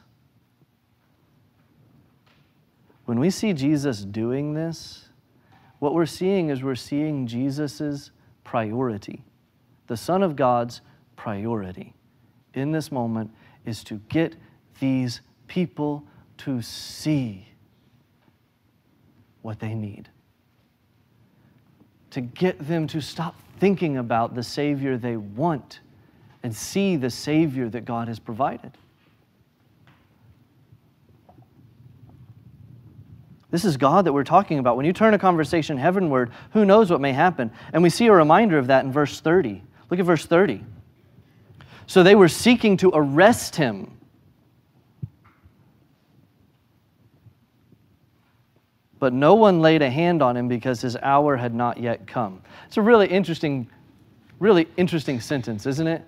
When 3.06 3.18
we 3.18 3.30
see 3.30 3.54
Jesus 3.54 4.04
doing 4.04 4.54
this, 4.54 5.06
what 5.80 5.94
we're 5.94 6.06
seeing 6.06 6.50
is 6.50 6.64
we're 6.64 6.76
seeing 6.76 7.28
Jesus' 7.28 8.12
priority. 8.44 9.24
The 9.88 9.98
Son 9.98 10.22
of 10.22 10.36
God's 10.36 10.82
priority 11.16 11.94
in 12.54 12.72
this 12.72 12.92
moment 12.92 13.32
is 13.66 13.86
to 13.86 14.02
get 14.10 14.36
these 14.82 15.22
people 15.48 16.04
to 16.40 16.62
see 16.62 17.48
what 19.42 19.60
they 19.60 19.74
need, 19.74 20.10
to 22.10 22.20
get 22.20 22.60
them 22.68 22.88
to 22.88 23.00
stop 23.00 23.36
thinking 23.60 23.98
about 23.98 24.36
the 24.36 24.44
Savior 24.44 24.98
they 24.98 25.16
want 25.16 25.80
and 26.44 26.54
see 26.54 26.98
the 26.98 27.10
Savior 27.10 27.70
that 27.70 27.86
God 27.86 28.08
has 28.08 28.20
provided. 28.20 28.72
This 33.52 33.66
is 33.66 33.78
God 33.78 34.06
that 34.06 34.14
we're 34.14 34.24
talking 34.24 34.60
about. 34.60 34.78
When 34.78 34.86
you 34.86 34.94
turn 34.94 35.14
a 35.14 35.20
conversation 35.20 35.78
heavenward, 35.78 36.32
who 36.54 36.66
knows 36.66 36.90
what 36.90 37.02
may 37.02 37.12
happen? 37.12 37.52
And 37.74 37.84
we 37.84 37.90
see 37.90 38.08
a 38.08 38.14
reminder 38.14 38.58
of 38.58 38.68
that 38.68 38.84
in 38.84 38.92
verse 38.92 39.20
30. 39.20 39.62
Look 39.90 40.00
at 40.00 40.06
verse 40.06 40.26
30. 40.26 40.64
So 41.86 42.02
they 42.02 42.16
were 42.16 42.30
seeking 42.30 42.78
to 42.78 42.92
arrest 42.94 43.58
him 43.58 43.92
But 49.02 49.14
no 49.14 49.34
one 49.34 49.62
laid 49.62 49.82
a 49.82 49.90
hand 49.90 50.22
on 50.22 50.38
him 50.38 50.48
because 50.48 50.80
his 50.80 50.96
hour 50.98 51.36
had 51.36 51.56
not 51.56 51.80
yet 51.80 52.06
come. 52.06 52.40
It's 52.68 52.78
a 52.78 52.84
really 52.84 53.08
interesting, 53.08 53.68
really 54.38 54.68
interesting 54.78 55.20
sentence, 55.20 55.66
isn't 55.66 55.88
it? 55.88 56.04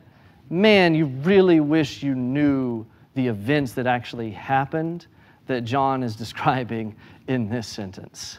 Man, 0.51 0.93
you 0.93 1.07
really 1.07 1.59
wish 1.59 2.03
you 2.03 2.13
knew 2.13 2.85
the 3.15 3.25
events 3.25 3.73
that 3.73 3.87
actually 3.87 4.29
happened 4.29 5.07
that 5.47 5.61
John 5.61 6.03
is 6.03 6.15
describing 6.23 6.95
in 7.27 7.49
this 7.49 7.67
sentence, 7.67 8.37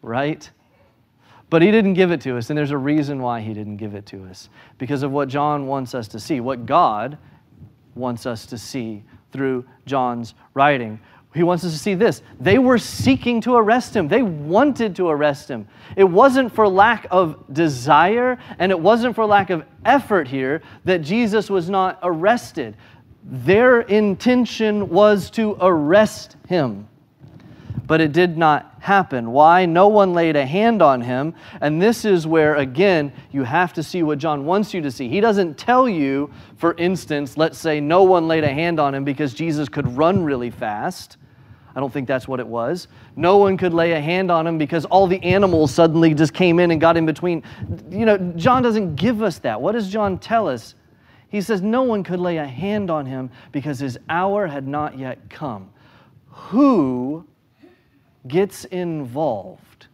right? 0.00 0.48
But 1.50 1.60
he 1.60 1.72
didn't 1.72 1.94
give 1.94 2.12
it 2.12 2.20
to 2.20 2.36
us, 2.38 2.50
and 2.50 2.56
there's 2.56 2.70
a 2.70 2.78
reason 2.78 3.20
why 3.20 3.40
he 3.40 3.52
didn't 3.52 3.78
give 3.78 3.96
it 3.96 4.06
to 4.06 4.24
us 4.26 4.48
because 4.78 5.02
of 5.02 5.10
what 5.10 5.26
John 5.26 5.66
wants 5.66 5.92
us 5.92 6.06
to 6.08 6.20
see, 6.20 6.38
what 6.38 6.66
God 6.66 7.18
wants 7.96 8.26
us 8.26 8.46
to 8.46 8.56
see 8.56 9.02
through 9.32 9.64
John's 9.86 10.34
writing. 10.54 11.00
He 11.34 11.42
wants 11.42 11.64
us 11.64 11.72
to 11.72 11.78
see 11.78 11.94
this. 11.94 12.22
They 12.40 12.58
were 12.58 12.76
seeking 12.76 13.40
to 13.42 13.54
arrest 13.54 13.96
him. 13.96 14.06
They 14.06 14.22
wanted 14.22 14.94
to 14.96 15.08
arrest 15.08 15.48
him. 15.48 15.66
It 15.96 16.04
wasn't 16.04 16.54
for 16.54 16.68
lack 16.68 17.06
of 17.10 17.42
desire 17.52 18.38
and 18.58 18.70
it 18.70 18.78
wasn't 18.78 19.14
for 19.14 19.24
lack 19.24 19.48
of 19.48 19.64
effort 19.84 20.28
here 20.28 20.62
that 20.84 20.98
Jesus 20.98 21.48
was 21.48 21.70
not 21.70 21.98
arrested. 22.02 22.76
Their 23.24 23.80
intention 23.82 24.90
was 24.90 25.30
to 25.30 25.56
arrest 25.60 26.36
him. 26.48 26.88
But 27.86 28.00
it 28.00 28.12
did 28.12 28.36
not 28.36 28.76
happen. 28.80 29.32
Why? 29.32 29.64
No 29.64 29.88
one 29.88 30.12
laid 30.12 30.36
a 30.36 30.46
hand 30.46 30.82
on 30.82 31.00
him. 31.00 31.34
And 31.60 31.80
this 31.80 32.04
is 32.04 32.26
where, 32.26 32.56
again, 32.56 33.12
you 33.32 33.42
have 33.42 33.72
to 33.74 33.82
see 33.82 34.02
what 34.02 34.18
John 34.18 34.44
wants 34.44 34.72
you 34.72 34.82
to 34.82 34.90
see. 34.90 35.08
He 35.08 35.20
doesn't 35.20 35.56
tell 35.56 35.88
you, 35.88 36.30
for 36.56 36.74
instance, 36.74 37.36
let's 37.36 37.58
say 37.58 37.80
no 37.80 38.02
one 38.02 38.28
laid 38.28 38.44
a 38.44 38.52
hand 38.52 38.78
on 38.78 38.94
him 38.94 39.04
because 39.04 39.34
Jesus 39.34 39.68
could 39.68 39.96
run 39.96 40.24
really 40.24 40.50
fast. 40.50 41.16
I 41.74 41.80
don't 41.80 41.92
think 41.92 42.06
that's 42.06 42.28
what 42.28 42.40
it 42.40 42.46
was. 42.46 42.88
No 43.16 43.38
one 43.38 43.56
could 43.56 43.72
lay 43.72 43.92
a 43.92 44.00
hand 44.00 44.30
on 44.30 44.46
him 44.46 44.58
because 44.58 44.84
all 44.86 45.06
the 45.06 45.22
animals 45.22 45.72
suddenly 45.72 46.14
just 46.14 46.34
came 46.34 46.58
in 46.58 46.70
and 46.70 46.80
got 46.80 46.96
in 46.96 47.06
between. 47.06 47.42
You 47.90 48.04
know, 48.04 48.18
John 48.36 48.62
doesn't 48.62 48.96
give 48.96 49.22
us 49.22 49.38
that. 49.40 49.60
What 49.60 49.72
does 49.72 49.88
John 49.88 50.18
tell 50.18 50.48
us? 50.48 50.74
He 51.28 51.40
says 51.40 51.62
no 51.62 51.82
one 51.82 52.04
could 52.04 52.20
lay 52.20 52.36
a 52.36 52.46
hand 52.46 52.90
on 52.90 53.06
him 53.06 53.30
because 53.52 53.78
his 53.78 53.98
hour 54.10 54.46
had 54.46 54.68
not 54.68 54.98
yet 54.98 55.30
come. 55.30 55.70
Who 56.28 57.26
gets 58.28 58.66
involved 58.66 59.86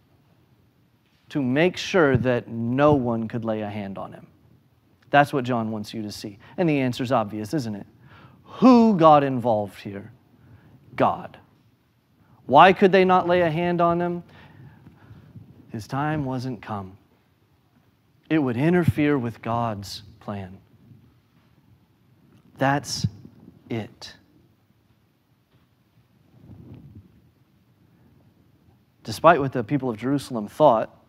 to 1.29 1.41
make 1.41 1.77
sure 1.77 2.17
that 2.17 2.49
no 2.49 2.95
one 2.95 3.29
could 3.29 3.45
lay 3.45 3.61
a 3.61 3.71
hand 3.71 3.99
on 3.99 4.13
him? 4.13 4.27
That's 5.11 5.33
what 5.33 5.45
John 5.45 5.71
wants 5.71 5.95
you 5.95 6.03
to 6.03 6.13
see. 6.13 6.39
And 6.57 6.69
the 6.69 6.81
answer's 6.81 7.13
obvious, 7.13 7.55
isn't 7.55 7.75
it? 7.75 7.87
Who 8.45 8.97
got 8.97 9.23
involved 9.23 9.81
here? 9.81 10.11
God. 10.97 11.39
Why 12.49 12.73
could 12.73 12.93
they 12.93 13.05
not 13.05 13.29
lay 13.29 13.43
a 13.43 13.51
hand 13.51 13.83
on 13.83 14.01
him? 14.01 14.23
His 15.69 15.87
time 15.87 16.25
wasn't 16.25 16.63
come. 16.63 16.97
It 18.31 18.39
would 18.39 18.57
interfere 18.57 19.19
with 19.19 19.43
God's 19.43 20.03
plan. 20.19 20.57
That's 22.57 23.07
it. 23.69 24.15
Despite 29.05 29.41
what 29.41 29.53
the 29.53 29.63
people 29.63 29.91
of 29.91 29.99
Jerusalem 29.99 30.49
thought, 30.49 31.05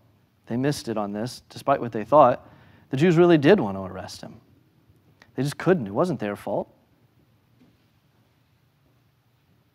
they 0.47 0.58
missed 0.58 0.89
it 0.89 0.97
on 0.97 1.13
this. 1.13 1.41
Despite 1.47 1.80
what 1.80 1.93
they 1.93 2.04
thought, 2.04 2.45
the 2.89 2.97
Jews 2.97 3.15
really 3.15 3.38
did 3.38 3.62
want 3.62 3.78
to 3.78 3.82
arrest 3.84 4.19
him. 4.19 4.41
They 5.36 5.43
just 5.43 5.58
couldn't. 5.58 5.88
It 5.88 5.93
wasn't 5.93 6.19
their 6.19 6.36
fault. 6.36 6.69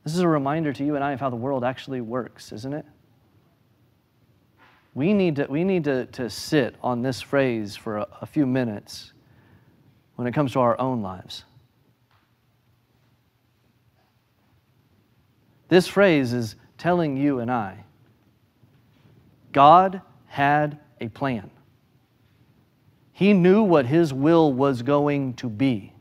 This 0.04 0.14
is 0.14 0.20
a 0.20 0.28
reminder 0.28 0.72
to 0.74 0.84
you 0.84 0.94
and 0.94 1.02
I 1.02 1.12
of 1.12 1.20
how 1.20 1.30
the 1.30 1.36
world 1.36 1.64
actually 1.64 2.02
works, 2.02 2.52
isn't 2.52 2.72
it? 2.72 2.84
We 4.92 5.12
need 5.12 5.36
to, 5.36 5.46
we 5.46 5.64
need 5.64 5.84
to, 5.84 6.06
to 6.06 6.30
sit 6.30 6.76
on 6.82 7.02
this 7.02 7.20
phrase 7.20 7.74
for 7.74 7.98
a, 7.98 8.06
a 8.20 8.26
few 8.26 8.46
minutes 8.46 9.12
when 10.16 10.28
it 10.28 10.32
comes 10.32 10.52
to 10.52 10.60
our 10.60 10.78
own 10.78 11.02
lives. 11.02 11.44
This 15.68 15.88
phrase 15.88 16.32
is 16.32 16.54
telling 16.78 17.16
you 17.16 17.40
and 17.40 17.50
I 17.50 17.84
God 19.52 20.02
had 20.26 20.78
a 21.00 21.08
plan. 21.08 21.50
He 23.12 23.32
knew 23.32 23.62
what 23.62 23.86
His 23.86 24.12
will 24.12 24.52
was 24.52 24.82
going 24.82 25.34
to 25.34 25.48
be. 25.48 25.93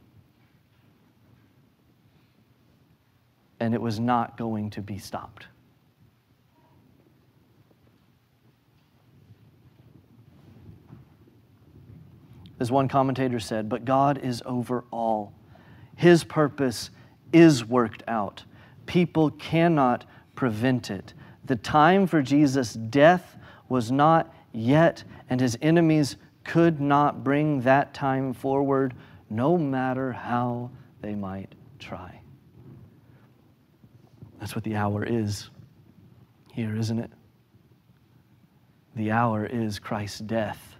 And 3.63 3.73
it 3.73 3.81
was 3.81 3.97
not 3.97 4.35
going 4.35 4.71
to 4.71 4.81
be 4.81 4.97
stopped. 4.97 5.47
As 12.59 12.69
one 12.69 12.89
commentator 12.89 13.39
said, 13.39 13.69
but 13.69 13.85
God 13.85 14.17
is 14.17 14.43
over 14.45 14.83
all. 14.91 15.31
His 15.95 16.25
purpose 16.25 16.89
is 17.31 17.63
worked 17.63 18.03
out. 18.05 18.43
People 18.85 19.31
cannot 19.31 20.03
prevent 20.35 20.91
it. 20.91 21.13
The 21.45 21.55
time 21.55 22.05
for 22.05 22.21
Jesus' 22.21 22.73
death 22.73 23.37
was 23.69 23.93
not 23.93 24.35
yet, 24.51 25.05
and 25.29 25.39
his 25.39 25.57
enemies 25.61 26.17
could 26.43 26.81
not 26.81 27.23
bring 27.23 27.61
that 27.61 27.93
time 27.93 28.33
forward, 28.33 28.93
no 29.29 29.57
matter 29.57 30.11
how 30.11 30.69
they 30.99 31.15
might 31.15 31.55
try. 31.79 32.22
That's 34.43 34.55
what 34.55 34.65
the 34.65 34.75
hour 34.75 35.05
is 35.05 35.49
here, 36.51 36.75
isn't 36.75 36.99
it? 36.99 37.09
The 38.93 39.09
hour 39.09 39.45
is 39.45 39.79
Christ's 39.79 40.19
death. 40.19 40.75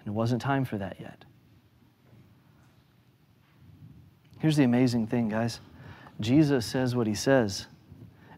And 0.00 0.08
it 0.08 0.10
wasn't 0.10 0.42
time 0.42 0.64
for 0.64 0.76
that 0.76 0.96
yet. 0.98 1.24
Here's 4.40 4.56
the 4.56 4.64
amazing 4.64 5.06
thing, 5.06 5.28
guys. 5.28 5.60
Jesus 6.18 6.66
says 6.66 6.96
what 6.96 7.06
he 7.06 7.14
says, 7.14 7.68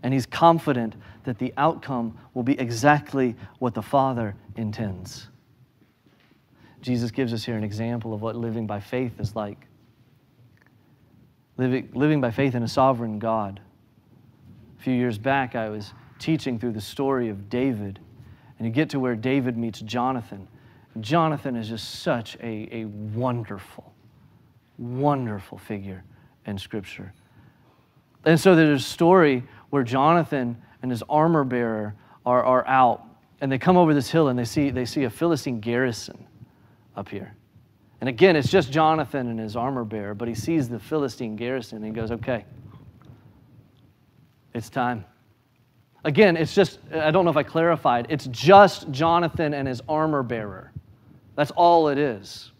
and 0.02 0.12
he's 0.12 0.26
confident 0.26 0.94
that 1.24 1.38
the 1.38 1.54
outcome 1.56 2.18
will 2.34 2.42
be 2.42 2.60
exactly 2.60 3.36
what 3.58 3.72
the 3.72 3.80
Father 3.80 4.34
intends. 4.56 5.28
Jesus 6.82 7.10
gives 7.10 7.32
us 7.32 7.42
here 7.42 7.56
an 7.56 7.64
example 7.64 8.12
of 8.12 8.20
what 8.20 8.36
living 8.36 8.66
by 8.66 8.80
faith 8.80 9.18
is 9.18 9.34
like. 9.34 9.66
Living, 11.58 11.88
living 11.94 12.20
by 12.20 12.30
faith 12.30 12.54
in 12.54 12.62
a 12.62 12.68
sovereign 12.68 13.18
God. 13.18 13.60
A 14.78 14.82
few 14.82 14.92
years 14.92 15.18
back, 15.18 15.54
I 15.54 15.68
was 15.68 15.94
teaching 16.18 16.58
through 16.58 16.72
the 16.72 16.80
story 16.80 17.28
of 17.28 17.48
David, 17.48 17.98
and 18.58 18.66
you 18.66 18.72
get 18.72 18.90
to 18.90 19.00
where 19.00 19.14
David 19.14 19.56
meets 19.56 19.80
Jonathan. 19.80 20.48
Jonathan 21.00 21.56
is 21.56 21.68
just 21.68 22.02
such 22.02 22.36
a, 22.36 22.68
a 22.72 22.84
wonderful, 22.84 23.92
wonderful 24.78 25.58
figure 25.58 26.04
in 26.46 26.58
Scripture. 26.58 27.12
And 28.24 28.38
so 28.38 28.54
there's 28.54 28.82
a 28.82 28.84
story 28.84 29.44
where 29.70 29.82
Jonathan 29.82 30.60
and 30.82 30.90
his 30.90 31.02
armor 31.08 31.44
bearer 31.44 31.94
are, 32.24 32.44
are 32.44 32.66
out, 32.66 33.04
and 33.40 33.50
they 33.50 33.58
come 33.58 33.76
over 33.76 33.94
this 33.94 34.10
hill 34.10 34.28
and 34.28 34.38
they 34.38 34.44
see, 34.44 34.70
they 34.70 34.84
see 34.84 35.04
a 35.04 35.10
Philistine 35.10 35.60
garrison 35.60 36.26
up 36.96 37.08
here. 37.08 37.34
And 38.00 38.08
again, 38.08 38.36
it's 38.36 38.50
just 38.50 38.70
Jonathan 38.70 39.28
and 39.28 39.38
his 39.40 39.56
armor 39.56 39.84
bearer, 39.84 40.14
but 40.14 40.28
he 40.28 40.34
sees 40.34 40.68
the 40.68 40.78
Philistine 40.78 41.34
garrison 41.34 41.78
and 41.78 41.86
he 41.86 41.92
goes, 41.92 42.10
okay, 42.10 42.44
it's 44.52 44.68
time. 44.68 45.04
Again, 46.04 46.36
it's 46.36 46.54
just, 46.54 46.78
I 46.94 47.10
don't 47.10 47.24
know 47.24 47.30
if 47.30 47.36
I 47.36 47.42
clarified, 47.42 48.06
it's 48.10 48.26
just 48.26 48.90
Jonathan 48.90 49.54
and 49.54 49.66
his 49.66 49.82
armor 49.88 50.22
bearer. 50.22 50.72
That's 51.34 51.50
all 51.52 51.88
it 51.88 51.98
is. 51.98 52.52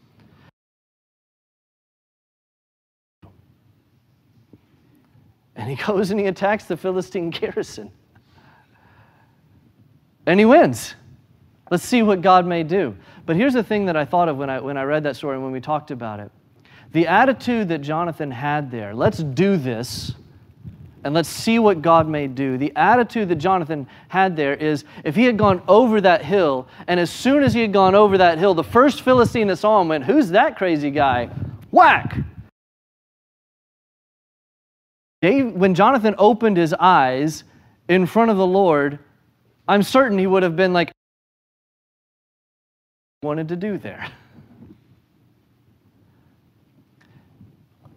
And 5.55 5.71
he 5.71 5.77
goes 5.87 6.11
and 6.11 6.21
he 6.21 6.27
attacks 6.27 6.65
the 6.65 6.77
Philistine 6.77 7.31
garrison. 7.31 7.91
And 10.27 10.41
he 10.41 10.47
wins. 10.47 10.95
Let's 11.71 11.85
see 11.85 12.03
what 12.03 12.21
God 12.21 12.47
may 12.47 12.63
do. 12.63 12.97
But 13.27 13.37
here's 13.37 13.55
the 13.55 13.63
thing 13.63 13.87
that 13.87 13.97
I 13.97 14.05
thought 14.05 14.29
of 14.29 14.37
when 14.37 14.49
I, 14.49 14.61
when 14.61 14.77
I 14.77 14.85
read 14.85 15.03
that 15.03 15.17
story 15.17 15.35
and 15.35 15.43
when 15.43 15.53
we 15.53 15.61
talked 15.61 15.91
about 15.91 16.21
it. 16.21 16.31
The 16.93 17.09
attitude 17.09 17.69
that 17.69 17.83
Jonathan 17.83 18.31
had 18.31 18.71
there, 18.71 18.95
let's 18.95 19.19
do 19.19 19.57
this 19.57 20.15
and 21.05 21.13
let's 21.15 21.29
see 21.29 21.59
what 21.59 21.83
God 21.83 22.09
may 22.09 22.27
do. 22.27 22.57
The 22.57 22.73
attitude 22.75 23.29
that 23.29 23.37
Jonathan 23.37 23.87
had 24.09 24.37
there 24.37 24.55
is 24.55 24.85
if 25.05 25.15
he 25.15 25.25
had 25.25 25.37
gone 25.37 25.63
over 25.69 26.01
that 26.01 26.25
hill, 26.25 26.69
and 26.87 26.99
as 26.99 27.11
soon 27.11 27.43
as 27.43 27.53
he 27.53 27.61
had 27.61 27.73
gone 27.73 27.95
over 27.95 28.19
that 28.19 28.39
hill, 28.39 28.55
the 28.55 28.65
first 28.65 29.03
Philistine 29.03 29.49
that 29.49 29.57
saw 29.57 29.81
him 29.81 29.89
went, 29.89 30.05
Who's 30.05 30.31
that 30.31 30.57
crazy 30.57 30.91
guy? 30.91 31.31
Whack! 31.71 32.17
When 35.21 35.75
Jonathan 35.75 36.15
opened 36.19 36.57
his 36.57 36.73
eyes, 36.75 37.43
in 37.89 38.07
front 38.07 38.31
of 38.31 38.37
the 38.37 38.47
Lord, 38.47 38.99
I'm 39.69 39.83
certain 39.83 40.19
he 40.19 40.27
would 40.27 40.43
have 40.43 40.57
been 40.57 40.73
like, 40.73 40.91
wanted 43.27 43.49
to 43.49 43.57
do 43.57 43.77
there. 43.77 44.09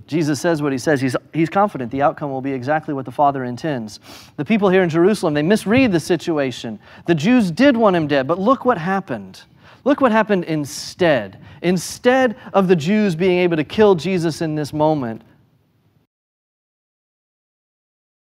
Jesus 0.10 0.42
says 0.42 0.60
what 0.60 0.72
he 0.72 0.80
says. 0.80 1.00
He's, 1.00 1.16
he's 1.34 1.50
confident 1.50 1.92
the 1.92 2.02
outcome 2.02 2.32
will 2.32 2.42
be 2.42 2.52
exactly 2.52 2.96
what 2.96 3.06
the 3.06 3.12
Father 3.12 3.44
intends. 3.44 4.00
The 4.38 4.44
people 4.44 4.68
here 4.68 4.82
in 4.82 4.90
Jerusalem, 4.90 5.36
they 5.36 5.44
misread 5.44 5.92
the 5.92 6.00
situation. 6.00 6.80
The 7.06 7.14
Jews 7.14 7.52
did 7.52 7.78
want 7.78 7.96
him 7.96 8.08
dead, 8.08 8.28
but 8.28 8.40
look 8.40 8.66
what 8.66 8.80
happened. 8.80 9.44
Look 9.84 10.02
what 10.02 10.12
happened 10.12 10.46
instead. 10.46 11.40
Instead 11.62 12.38
of 12.54 12.68
the 12.68 12.76
Jews 12.76 13.16
being 13.16 13.38
able 13.40 13.58
to 13.58 13.64
kill 13.64 13.94
Jesus 13.94 14.42
in 14.42 14.56
this 14.56 14.74
moment, 14.74 15.22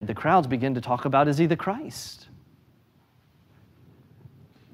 the 0.02 0.16
crowds 0.16 0.48
begin 0.48 0.74
to 0.74 0.82
talk 0.82 1.06
about 1.06 1.28
is 1.28 1.38
he 1.38 1.46
the 1.46 1.56
Christ? 1.56 2.25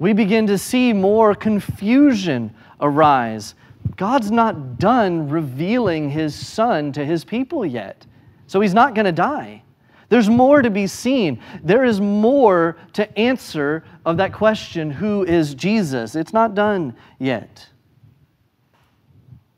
We 0.01 0.13
begin 0.13 0.47
to 0.47 0.57
see 0.57 0.93
more 0.93 1.35
confusion 1.35 2.55
arise 2.81 3.53
God's 3.95 4.31
not 4.31 4.79
done 4.79 5.29
revealing 5.29 6.09
his 6.09 6.33
son 6.35 6.91
to 6.93 7.05
his 7.05 7.23
people 7.23 7.63
yet. 7.63 8.05
So 8.47 8.61
he's 8.61 8.73
not 8.73 8.95
going 8.95 9.05
to 9.05 9.11
die. 9.11 9.61
There's 10.09 10.27
more 10.27 10.63
to 10.63 10.71
be 10.71 10.87
seen. 10.87 11.39
There 11.63 11.85
is 11.85 12.01
more 12.01 12.77
to 12.93 13.17
answer 13.17 13.83
of 14.03 14.17
that 14.17 14.33
question 14.33 14.89
who 14.89 15.23
is 15.23 15.53
Jesus? 15.53 16.15
It's 16.15 16.33
not 16.33 16.55
done 16.55 16.95
yet. 17.19 17.69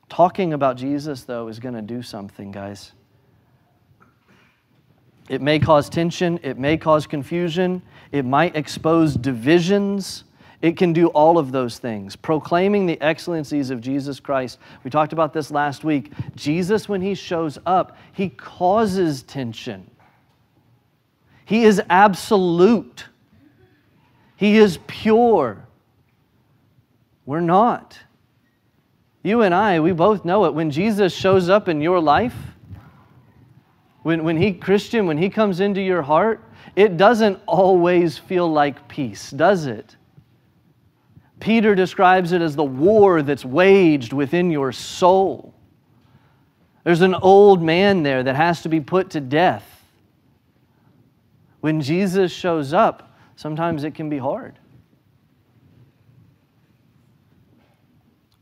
Talking 0.09 0.51
about 0.51 0.75
Jesus, 0.75 1.23
though, 1.23 1.47
is 1.47 1.59
going 1.59 1.75
to 1.75 1.81
do 1.81 2.01
something, 2.01 2.51
guys. 2.51 2.91
It 5.29 5.41
may 5.41 5.57
cause 5.57 5.89
tension, 5.89 6.37
it 6.43 6.57
may 6.57 6.77
cause 6.77 7.07
confusion, 7.07 7.81
it 8.11 8.25
might 8.25 8.55
expose 8.55 9.15
divisions. 9.15 10.25
It 10.63 10.77
can 10.77 10.93
do 10.93 11.07
all 11.07 11.37
of 11.37 11.51
those 11.51 11.77
things. 11.77 12.15
Proclaiming 12.15 12.85
the 12.85 12.99
excellencies 13.01 13.69
of 13.69 13.81
Jesus 13.81 14.21
Christ. 14.21 14.59
We 14.85 14.89
talked 14.89 15.11
about 15.11 15.33
this 15.33 15.51
last 15.51 15.83
week. 15.83 16.13
Jesus, 16.37 16.87
when 16.87 17.01
he 17.01 17.15
shows 17.15 17.59
up, 17.65 17.97
he 18.13 18.29
causes 18.29 19.23
tension. 19.23 19.91
He 21.43 21.65
is 21.65 21.81
absolute, 21.89 23.05
he 24.37 24.57
is 24.57 24.79
pure. 24.87 25.67
We're 27.25 27.41
not. 27.41 27.99
You 29.21 29.41
and 29.41 29.53
I, 29.53 29.79
we 29.81 29.91
both 29.91 30.23
know 30.25 30.45
it. 30.45 30.53
When 30.53 30.71
Jesus 30.71 31.13
shows 31.13 31.49
up 31.49 31.67
in 31.67 31.81
your 31.81 31.99
life, 31.99 32.35
when, 34.03 34.23
when 34.23 34.37
he, 34.37 34.53
Christian, 34.53 35.07
when 35.07 35.17
he 35.17 35.29
comes 35.29 35.59
into 35.59 35.81
your 35.81 36.01
heart, 36.01 36.41
it 36.75 36.95
doesn't 36.97 37.39
always 37.47 38.17
feel 38.17 38.49
like 38.51 38.87
peace, 38.87 39.31
does 39.31 39.65
it? 39.65 39.95
Peter 41.43 41.75
describes 41.75 42.31
it 42.31 42.41
as 42.41 42.55
the 42.55 42.63
war 42.63 43.21
that's 43.21 43.43
waged 43.43 44.13
within 44.13 44.49
your 44.49 44.71
soul. 44.71 45.53
There's 46.85 47.01
an 47.01 47.13
old 47.15 47.61
man 47.61 48.01
there 48.01 48.23
that 48.23 48.37
has 48.37 48.61
to 48.61 48.69
be 48.69 48.79
put 48.79 49.09
to 49.09 49.19
death. 49.19 49.65
When 51.59 51.81
Jesus 51.81 52.31
shows 52.31 52.71
up, 52.71 53.17
sometimes 53.35 53.83
it 53.83 53.93
can 53.93 54.09
be 54.09 54.17
hard. 54.17 54.57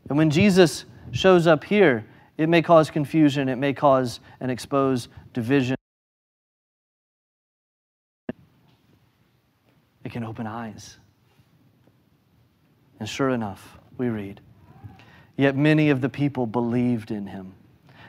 And 0.08 0.16
when 0.16 0.30
Jesus 0.30 0.84
shows 1.10 1.48
up 1.48 1.64
here, 1.64 2.06
it 2.38 2.48
may 2.48 2.62
cause 2.62 2.88
confusion, 2.88 3.48
it 3.48 3.56
may 3.56 3.72
cause 3.72 4.20
and 4.38 4.48
expose 4.48 5.08
division. 5.32 5.74
It 10.04 10.12
can 10.12 10.22
open 10.22 10.46
eyes. 10.46 10.98
And 13.02 13.08
sure 13.08 13.30
enough, 13.30 13.78
we 13.98 14.10
read, 14.10 14.40
Yet 15.36 15.56
many 15.56 15.90
of 15.90 16.00
the 16.00 16.08
people 16.08 16.46
believed 16.46 17.10
in 17.10 17.26
him. 17.26 17.52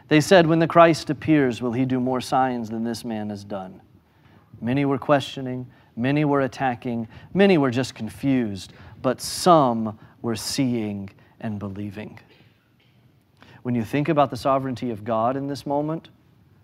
They 0.07 0.21
said, 0.21 0.45
When 0.45 0.59
the 0.59 0.67
Christ 0.67 1.09
appears, 1.09 1.63
will 1.63 1.71
he 1.71 1.83
do 1.83 1.99
more 1.99 2.21
signs 2.21 2.69
than 2.69 2.83
this 2.83 3.03
man 3.03 3.31
has 3.31 3.43
done? 3.43 3.81
Many 4.61 4.85
were 4.85 4.99
questioning, 4.99 5.65
many 5.95 6.25
were 6.25 6.41
attacking, 6.41 7.07
many 7.33 7.57
were 7.57 7.71
just 7.71 7.95
confused, 7.95 8.73
but 9.01 9.19
some 9.19 9.97
were 10.21 10.35
seeing 10.35 11.09
and 11.39 11.57
believing. 11.57 12.19
When 13.63 13.73
you 13.73 13.83
think 13.83 14.09
about 14.09 14.29
the 14.29 14.37
sovereignty 14.37 14.91
of 14.91 15.03
God 15.03 15.35
in 15.35 15.47
this 15.47 15.65
moment, 15.65 16.09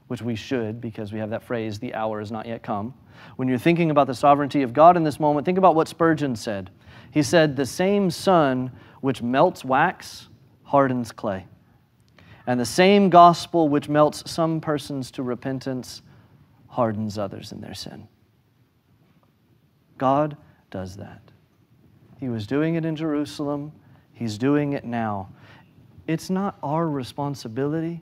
which 0.08 0.22
we 0.22 0.36
should 0.36 0.80
because 0.80 1.12
we 1.12 1.18
have 1.18 1.32
that 1.32 1.42
phrase, 1.42 1.80
the 1.80 1.96
hour 1.96 2.20
has 2.20 2.32
not 2.32 2.46
yet 2.46 2.62
come. 2.62 2.94
When 3.38 3.48
you're 3.48 3.58
thinking 3.58 3.90
about 3.90 4.06
the 4.06 4.14
sovereignty 4.14 4.62
of 4.62 4.72
God 4.72 4.98
in 4.98 5.04
this 5.04 5.20
moment, 5.20 5.48
think 5.48 5.58
about 5.58 5.74
what 5.74 5.88
Spurgeon 5.88 6.36
said. 6.36 6.70
He 7.12 7.24
said, 7.24 7.56
The 7.56 7.66
same 7.66 8.12
sun 8.12 8.72
which 9.02 9.22
melts 9.22 9.64
wax 9.64 10.28
hardens 10.64 11.12
clay. 11.12 11.46
And 12.46 12.60
the 12.60 12.66
same 12.66 13.10
gospel 13.10 13.70
which 13.70 13.90
melts 13.90 14.30
some 14.30 14.60
persons 14.62 15.12
to 15.12 15.24
repentance 15.24 16.02
hardens 16.68 17.18
others 17.18 17.52
in 17.52 17.62
their 17.62 17.74
sin. 17.74 18.08
God 19.98 20.38
does 20.72 20.98
that. 20.98 21.22
He 22.20 22.30
was 22.30 22.48
doing 22.48 22.76
it 22.76 22.86
in 22.86 22.96
Jerusalem, 22.96 23.72
He's 24.14 24.38
doing 24.38 24.74
it 24.74 24.84
now. 24.84 25.30
It's 26.06 26.30
not 26.30 26.58
our 26.62 26.90
responsibility 26.90 28.02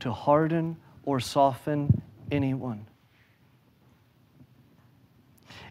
to 0.00 0.12
harden 0.12 0.76
or 1.04 1.20
soften 1.20 2.02
anyone. 2.30 2.86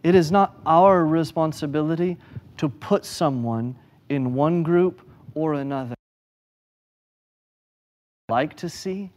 It 0.02 0.16
is 0.16 0.32
not 0.32 0.56
our 0.66 1.06
responsibility 1.06 2.18
to 2.58 2.70
put 2.70 3.06
someone 3.06 3.76
in 4.10 4.34
one 4.34 4.64
group 4.64 5.02
or 5.34 5.56
another. 5.56 5.96
Like 8.30 8.56
to 8.58 8.70
see? 8.70 9.12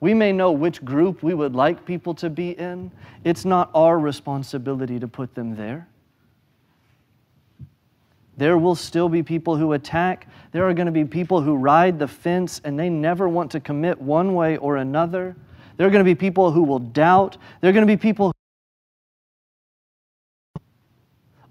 We 0.00 0.14
may 0.14 0.32
know 0.32 0.52
which 0.52 0.84
group 0.84 1.22
we 1.22 1.34
would 1.34 1.54
like 1.54 1.84
people 1.84 2.14
to 2.14 2.30
be 2.30 2.50
in. 2.50 2.90
It's 3.24 3.44
not 3.44 3.70
our 3.74 3.98
responsibility 3.98 4.98
to 5.00 5.08
put 5.08 5.34
them 5.34 5.56
there. 5.56 5.88
There 8.36 8.56
will 8.56 8.76
still 8.76 9.08
be 9.08 9.24
people 9.24 9.56
who 9.56 9.72
attack. 9.72 10.28
There 10.52 10.68
are 10.68 10.72
going 10.72 10.86
to 10.86 10.92
be 10.92 11.04
people 11.04 11.42
who 11.42 11.56
ride 11.56 11.98
the 11.98 12.06
fence 12.06 12.60
and 12.64 12.78
they 12.78 12.88
never 12.88 13.28
want 13.28 13.50
to 13.50 13.60
commit 13.60 14.00
one 14.00 14.34
way 14.34 14.56
or 14.58 14.76
another. 14.76 15.36
There 15.76 15.86
are 15.88 15.90
going 15.90 16.04
to 16.04 16.08
be 16.08 16.14
people 16.14 16.52
who 16.52 16.62
will 16.62 16.78
doubt. 16.78 17.36
There 17.60 17.70
are 17.70 17.72
going 17.72 17.86
to 17.86 17.92
be 17.92 17.96
people 17.96 18.32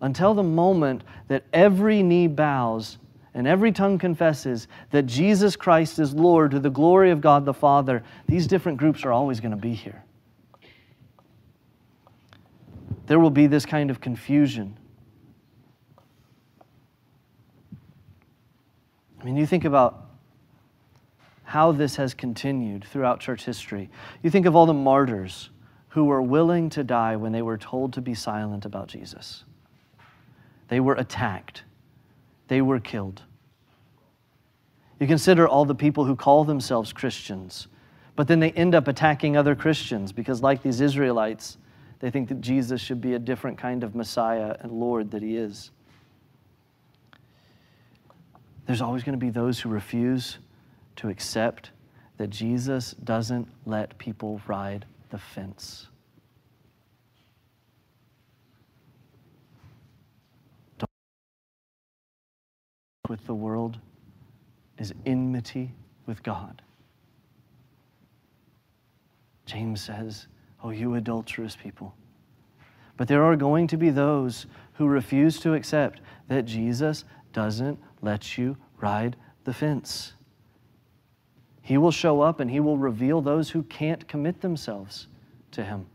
until 0.01 0.33
the 0.33 0.43
moment 0.43 1.03
that 1.27 1.43
every 1.53 2.03
knee 2.03 2.27
bows 2.27 2.97
and 3.33 3.47
every 3.47 3.71
tongue 3.71 3.97
confesses 3.97 4.67
that 4.91 5.03
Jesus 5.03 5.55
Christ 5.55 5.99
is 5.99 6.13
Lord 6.13 6.51
to 6.51 6.59
the 6.59 6.69
glory 6.69 7.11
of 7.11 7.21
God 7.21 7.45
the 7.45 7.53
Father, 7.53 8.03
these 8.27 8.47
different 8.47 8.77
groups 8.77 9.03
are 9.05 9.11
always 9.11 9.39
going 9.39 9.51
to 9.51 9.57
be 9.57 9.73
here. 9.73 10.03
There 13.07 13.19
will 13.19 13.31
be 13.31 13.47
this 13.47 13.65
kind 13.65 13.89
of 13.89 14.01
confusion. 14.01 14.77
I 19.19 19.23
mean, 19.23 19.37
you 19.37 19.45
think 19.45 19.65
about 19.65 20.05
how 21.43 21.71
this 21.71 21.95
has 21.95 22.13
continued 22.13 22.83
throughout 22.83 23.21
church 23.21 23.45
history. 23.45 23.89
You 24.21 24.29
think 24.29 24.45
of 24.45 24.55
all 24.55 24.65
the 24.65 24.73
martyrs 24.73 25.49
who 25.89 26.03
were 26.03 26.21
willing 26.21 26.69
to 26.71 26.83
die 26.83 27.15
when 27.15 27.31
they 27.31 27.41
were 27.41 27.57
told 27.57 27.93
to 27.93 28.01
be 28.01 28.13
silent 28.13 28.65
about 28.65 28.87
Jesus. 28.87 29.45
They 30.67 30.79
were 30.79 30.95
attacked, 30.95 31.63
they 32.47 32.61
were 32.61 32.79
killed. 32.79 33.23
You 34.99 35.07
consider 35.07 35.47
all 35.47 35.65
the 35.65 35.75
people 35.75 36.05
who 36.05 36.15
call 36.15 36.43
themselves 36.43 36.91
Christians, 36.91 37.67
but 38.15 38.27
then 38.27 38.39
they 38.39 38.51
end 38.51 38.73
up 38.73 38.87
attacking 38.87 39.37
other 39.37 39.55
Christians 39.55 40.11
because, 40.11 40.41
like 40.41 40.63
these 40.63 40.81
Israelites, 40.81 41.57
they 41.99 42.09
think 42.09 42.29
that 42.29 42.41
Jesus 42.41 42.81
should 42.81 42.99
be 42.99 43.13
a 43.13 43.19
different 43.19 43.57
kind 43.57 43.83
of 43.83 43.95
Messiah 43.95 44.55
and 44.59 44.71
Lord 44.71 45.11
that 45.11 45.21
he 45.21 45.37
is. 45.37 45.71
There's 48.65 48.81
always 48.81 49.03
going 49.03 49.17
to 49.17 49.23
be 49.23 49.29
those 49.29 49.59
who 49.59 49.69
refuse 49.69 50.39
to 50.97 51.09
accept 51.09 51.71
that 52.17 52.29
Jesus 52.29 52.93
doesn't 53.03 53.47
let 53.65 53.97
people 53.97 54.41
ride 54.47 54.85
the 55.09 55.17
fence. 55.17 55.87
With 63.09 63.25
the 63.25 63.33
world 63.33 63.77
is 64.77 64.93
enmity 65.05 65.73
with 66.05 66.23
God. 66.23 66.61
James 69.45 69.81
says, 69.81 70.27
Oh, 70.63 70.71
you 70.71 70.95
adulterous 70.95 71.55
people. 71.55 71.95
But 72.97 73.07
there 73.07 73.23
are 73.23 73.35
going 73.35 73.67
to 73.67 73.77
be 73.77 73.91
those 73.91 74.47
who 74.73 74.87
refuse 74.87 75.39
to 75.41 75.53
accept 75.53 76.01
that 76.27 76.45
Jesus 76.45 77.05
doesn't 77.31 77.79
let 78.01 78.37
you 78.37 78.57
ride 78.81 79.15
the 79.43 79.53
fence. 79.53 80.13
He 81.61 81.77
will 81.77 81.91
show 81.91 82.21
up 82.21 82.39
and 82.39 82.49
he 82.49 82.59
will 82.59 82.77
reveal 82.77 83.21
those 83.21 83.49
who 83.49 83.63
can't 83.63 84.07
commit 84.07 84.41
themselves 84.41 85.07
to 85.51 85.63
him. 85.63 85.85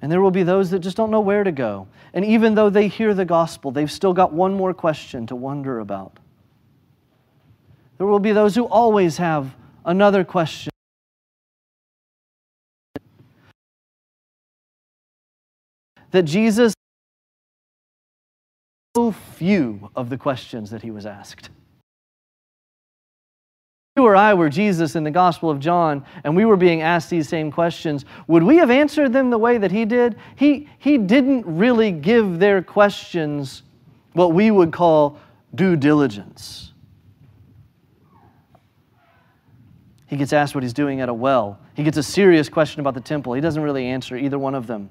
And 0.00 0.12
there 0.12 0.20
will 0.20 0.30
be 0.30 0.44
those 0.44 0.70
that 0.70 0.78
just 0.78 0.96
don't 0.96 1.10
know 1.10 1.20
where 1.20 1.42
to 1.42 1.52
go. 1.52 1.88
And 2.14 2.24
even 2.24 2.54
though 2.54 2.70
they 2.70 2.88
hear 2.88 3.14
the 3.14 3.24
gospel, 3.24 3.70
they've 3.70 3.90
still 3.90 4.12
got 4.12 4.32
one 4.32 4.54
more 4.54 4.72
question 4.72 5.26
to 5.26 5.36
wonder 5.36 5.80
about. 5.80 6.18
There 7.98 8.06
will 8.06 8.20
be 8.20 8.32
those 8.32 8.54
who 8.54 8.64
always 8.64 9.16
have 9.16 9.54
another 9.84 10.22
question. 10.22 10.70
That 16.12 16.22
Jesus 16.22 16.74
so 18.96 19.12
few 19.12 19.90
of 19.94 20.10
the 20.10 20.16
questions 20.16 20.70
that 20.70 20.82
he 20.82 20.90
was 20.90 21.06
asked 21.06 21.50
you 23.98 24.04
or 24.04 24.14
I 24.14 24.32
were 24.32 24.48
Jesus 24.48 24.94
in 24.94 25.02
the 25.02 25.10
Gospel 25.10 25.50
of 25.50 25.58
John 25.58 26.04
and 26.22 26.36
we 26.36 26.44
were 26.44 26.56
being 26.56 26.82
asked 26.82 27.10
these 27.10 27.28
same 27.28 27.50
questions, 27.50 28.04
would 28.28 28.44
we 28.44 28.56
have 28.58 28.70
answered 28.70 29.12
them 29.12 29.28
the 29.28 29.38
way 29.38 29.58
that 29.58 29.72
he 29.72 29.84
did? 29.84 30.16
He, 30.36 30.68
he 30.78 30.98
didn't 30.98 31.44
really 31.44 31.90
give 31.90 32.38
their 32.38 32.62
questions 32.62 33.64
what 34.12 34.32
we 34.32 34.52
would 34.52 34.72
call 34.72 35.18
due 35.56 35.74
diligence. 35.74 36.72
He 40.06 40.16
gets 40.16 40.32
asked 40.32 40.54
what 40.54 40.62
he's 40.62 40.72
doing 40.72 41.00
at 41.00 41.08
a 41.08 41.14
well. 41.14 41.58
He 41.74 41.82
gets 41.82 41.96
a 41.96 42.02
serious 42.02 42.48
question 42.48 42.78
about 42.78 42.94
the 42.94 43.00
temple. 43.00 43.32
He 43.32 43.40
doesn't 43.40 43.62
really 43.62 43.86
answer 43.86 44.16
either 44.16 44.38
one 44.38 44.54
of 44.54 44.68
them. 44.68 44.90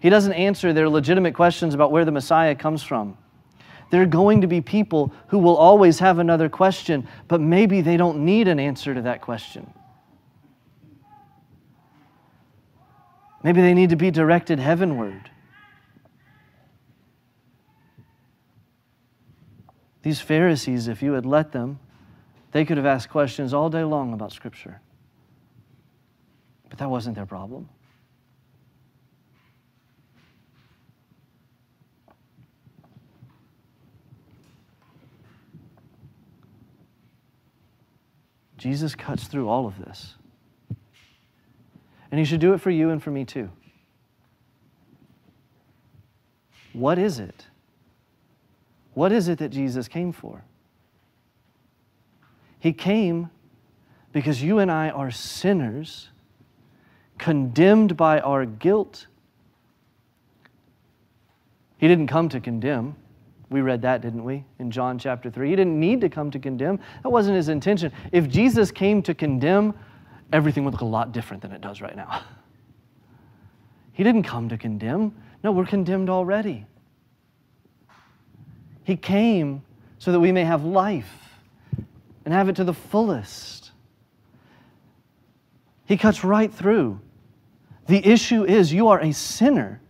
He 0.00 0.08
doesn't 0.08 0.32
answer 0.32 0.72
their 0.72 0.88
legitimate 0.88 1.34
questions 1.34 1.74
about 1.74 1.92
where 1.92 2.06
the 2.06 2.10
Messiah 2.10 2.54
comes 2.54 2.82
from. 2.82 3.18
There 3.92 4.00
are 4.00 4.06
going 4.06 4.40
to 4.40 4.46
be 4.46 4.62
people 4.62 5.12
who 5.26 5.38
will 5.38 5.54
always 5.54 5.98
have 5.98 6.18
another 6.18 6.48
question, 6.48 7.06
but 7.28 7.42
maybe 7.42 7.82
they 7.82 7.98
don't 7.98 8.24
need 8.24 8.48
an 8.48 8.58
answer 8.58 8.94
to 8.94 9.02
that 9.02 9.20
question. 9.20 9.70
Maybe 13.42 13.60
they 13.60 13.74
need 13.74 13.90
to 13.90 13.96
be 13.96 14.10
directed 14.10 14.58
heavenward. 14.58 15.28
These 20.00 20.22
Pharisees, 20.22 20.88
if 20.88 21.02
you 21.02 21.12
had 21.12 21.26
let 21.26 21.52
them, 21.52 21.78
they 22.52 22.64
could 22.64 22.78
have 22.78 22.86
asked 22.86 23.10
questions 23.10 23.52
all 23.52 23.68
day 23.68 23.84
long 23.84 24.14
about 24.14 24.32
Scripture. 24.32 24.80
But 26.70 26.78
that 26.78 26.88
wasn't 26.88 27.14
their 27.14 27.26
problem. 27.26 27.68
Jesus 38.62 38.94
cuts 38.94 39.24
through 39.24 39.48
all 39.48 39.66
of 39.66 39.76
this. 39.84 40.14
And 42.12 42.20
He 42.20 42.24
should 42.24 42.38
do 42.38 42.54
it 42.54 42.60
for 42.60 42.70
you 42.70 42.90
and 42.90 43.02
for 43.02 43.10
me 43.10 43.24
too. 43.24 43.50
What 46.72 46.96
is 46.96 47.18
it? 47.18 47.48
What 48.94 49.10
is 49.10 49.26
it 49.26 49.38
that 49.38 49.48
Jesus 49.48 49.88
came 49.88 50.12
for? 50.12 50.44
He 52.60 52.72
came 52.72 53.30
because 54.12 54.44
you 54.44 54.60
and 54.60 54.70
I 54.70 54.90
are 54.90 55.10
sinners, 55.10 56.10
condemned 57.18 57.96
by 57.96 58.20
our 58.20 58.46
guilt. 58.46 59.08
He 61.78 61.88
didn't 61.88 62.06
come 62.06 62.28
to 62.28 62.38
condemn, 62.38 62.94
we 63.52 63.60
read 63.60 63.82
that, 63.82 64.00
didn't 64.00 64.24
we, 64.24 64.44
in 64.58 64.70
John 64.70 64.98
chapter 64.98 65.30
3? 65.30 65.50
He 65.50 65.56
didn't 65.56 65.78
need 65.78 66.00
to 66.00 66.08
come 66.08 66.30
to 66.30 66.38
condemn. 66.38 66.78
That 67.02 67.10
wasn't 67.10 67.36
his 67.36 67.48
intention. 67.48 67.92
If 68.10 68.28
Jesus 68.28 68.70
came 68.70 69.02
to 69.02 69.14
condemn, 69.14 69.74
everything 70.32 70.64
would 70.64 70.74
look 70.74 70.80
a 70.80 70.86
lot 70.86 71.12
different 71.12 71.42
than 71.42 71.52
it 71.52 71.60
does 71.60 71.80
right 71.80 71.96
now. 71.96 72.22
He 73.94 74.04
didn't 74.04 74.22
come 74.22 74.48
to 74.48 74.56
condemn. 74.56 75.14
No, 75.44 75.52
we're 75.52 75.66
condemned 75.66 76.08
already. 76.08 76.64
He 78.84 78.96
came 78.96 79.62
so 79.98 80.12
that 80.12 80.18
we 80.18 80.32
may 80.32 80.44
have 80.44 80.64
life 80.64 81.12
and 82.24 82.32
have 82.32 82.48
it 82.48 82.56
to 82.56 82.64
the 82.64 82.72
fullest. 82.72 83.72
He 85.84 85.96
cuts 85.96 86.24
right 86.24 86.52
through. 86.52 87.00
The 87.86 88.04
issue 88.04 88.44
is 88.44 88.72
you 88.72 88.88
are 88.88 89.00
a 89.00 89.12
sinner. 89.12 89.80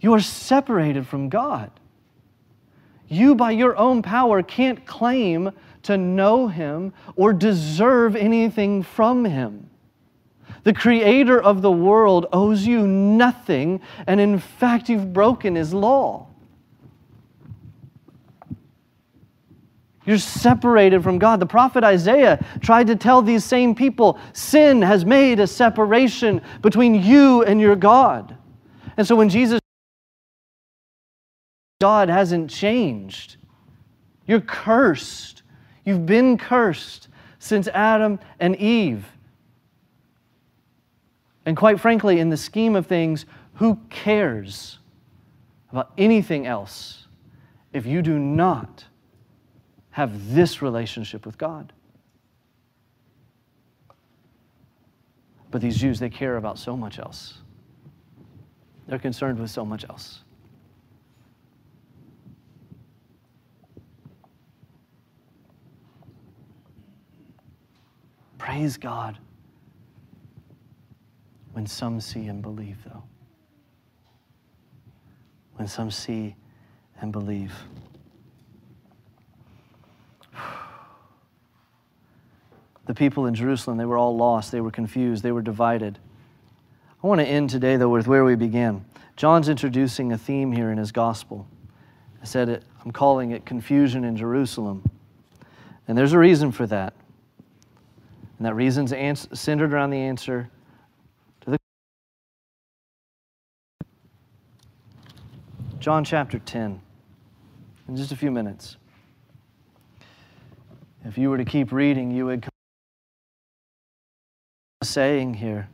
You 0.00 0.14
are 0.14 0.20
separated 0.20 1.06
from 1.06 1.28
God. 1.28 1.70
You, 3.12 3.34
by 3.34 3.50
your 3.50 3.76
own 3.76 4.00
power, 4.00 4.42
can't 4.42 4.86
claim 4.86 5.50
to 5.82 5.98
know 5.98 6.48
Him 6.48 6.94
or 7.14 7.34
deserve 7.34 8.16
anything 8.16 8.82
from 8.82 9.26
Him. 9.26 9.68
The 10.64 10.72
Creator 10.72 11.42
of 11.42 11.60
the 11.60 11.70
world 11.70 12.26
owes 12.32 12.66
you 12.66 12.86
nothing, 12.86 13.82
and 14.06 14.18
in 14.18 14.38
fact, 14.38 14.88
you've 14.88 15.12
broken 15.12 15.56
His 15.56 15.74
law. 15.74 16.26
You're 20.06 20.16
separated 20.16 21.02
from 21.02 21.18
God. 21.18 21.38
The 21.38 21.46
prophet 21.46 21.84
Isaiah 21.84 22.42
tried 22.60 22.86
to 22.86 22.96
tell 22.96 23.20
these 23.20 23.44
same 23.44 23.74
people 23.74 24.18
sin 24.32 24.80
has 24.80 25.04
made 25.04 25.38
a 25.38 25.46
separation 25.46 26.40
between 26.62 26.94
you 26.94 27.42
and 27.42 27.60
your 27.60 27.76
God. 27.76 28.36
And 28.96 29.06
so 29.06 29.16
when 29.16 29.28
Jesus 29.28 29.61
God 31.82 32.08
hasn't 32.08 32.48
changed. 32.48 33.38
You're 34.28 34.40
cursed. 34.40 35.42
You've 35.84 36.06
been 36.06 36.38
cursed 36.38 37.08
since 37.40 37.66
Adam 37.66 38.20
and 38.38 38.54
Eve. 38.54 39.04
And 41.44 41.56
quite 41.56 41.80
frankly, 41.80 42.20
in 42.20 42.30
the 42.30 42.36
scheme 42.36 42.76
of 42.76 42.86
things, 42.86 43.26
who 43.54 43.80
cares 43.90 44.78
about 45.72 45.90
anything 45.98 46.46
else 46.46 47.08
if 47.72 47.84
you 47.84 48.00
do 48.00 48.16
not 48.16 48.84
have 49.90 50.32
this 50.32 50.62
relationship 50.62 51.26
with 51.26 51.36
God? 51.36 51.72
But 55.50 55.60
these 55.60 55.78
Jews, 55.78 55.98
they 55.98 56.10
care 56.10 56.36
about 56.36 56.60
so 56.60 56.76
much 56.76 57.00
else. 57.00 57.38
They're 58.86 59.00
concerned 59.00 59.40
with 59.40 59.50
so 59.50 59.64
much 59.64 59.84
else. 59.90 60.22
Praise 68.52 68.76
God 68.76 69.16
when 71.54 71.66
some 71.66 72.02
see 72.02 72.26
and 72.26 72.42
believe, 72.42 72.76
though. 72.84 73.02
When 75.56 75.66
some 75.66 75.90
see 75.90 76.36
and 77.00 77.10
believe. 77.12 77.54
The 82.84 82.92
people 82.94 83.24
in 83.24 83.34
Jerusalem, 83.34 83.78
they 83.78 83.86
were 83.86 83.96
all 83.96 84.14
lost. 84.14 84.52
They 84.52 84.60
were 84.60 84.70
confused. 84.70 85.22
They 85.22 85.32
were 85.32 85.40
divided. 85.40 85.98
I 87.02 87.06
want 87.06 87.22
to 87.22 87.26
end 87.26 87.48
today, 87.48 87.76
though, 87.76 87.88
with 87.88 88.06
where 88.06 88.22
we 88.22 88.34
began. 88.34 88.84
John's 89.16 89.48
introducing 89.48 90.12
a 90.12 90.18
theme 90.18 90.52
here 90.52 90.70
in 90.70 90.76
his 90.76 90.92
gospel. 90.92 91.46
I 92.20 92.26
said 92.26 92.50
it, 92.50 92.64
I'm 92.84 92.90
calling 92.90 93.30
it 93.30 93.46
confusion 93.46 94.04
in 94.04 94.14
Jerusalem. 94.14 94.84
And 95.88 95.96
there's 95.96 96.12
a 96.12 96.18
reason 96.18 96.52
for 96.52 96.66
that. 96.66 96.92
And 98.42 98.46
that 98.48 98.54
reason's 98.54 98.92
ans- 98.92 99.28
centered 99.32 99.72
around 99.72 99.90
the 99.90 99.98
answer 99.98 100.50
to 101.42 101.50
the 101.50 101.58
John 105.78 106.04
chapter 106.04 106.40
10. 106.40 106.80
In 107.86 107.96
just 107.96 108.10
a 108.10 108.16
few 108.16 108.32
minutes. 108.32 108.78
If 111.04 111.16
you 111.16 111.30
were 111.30 111.38
to 111.38 111.44
keep 111.44 111.70
reading, 111.70 112.10
you 112.10 112.26
would 112.26 112.42
come 112.42 112.50
saying 114.82 115.34
here. 115.34 115.68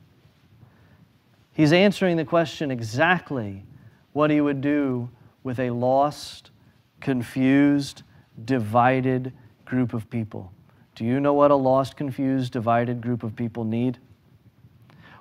He's 1.54 1.72
answering 1.72 2.18
the 2.18 2.26
question 2.26 2.70
exactly 2.70 3.64
what 4.12 4.30
he 4.30 4.42
would 4.42 4.60
do 4.60 5.08
with 5.42 5.58
a 5.58 5.70
lost, 5.70 6.50
confused, 7.00 8.02
divided 8.44 9.32
group 9.64 9.94
of 9.94 10.10
people. 10.10 10.52
Do 10.98 11.04
you 11.04 11.20
know 11.20 11.32
what 11.32 11.52
a 11.52 11.54
lost, 11.54 11.96
confused, 11.96 12.52
divided 12.52 13.00
group 13.00 13.22
of 13.22 13.36
people 13.36 13.62
need? 13.62 13.98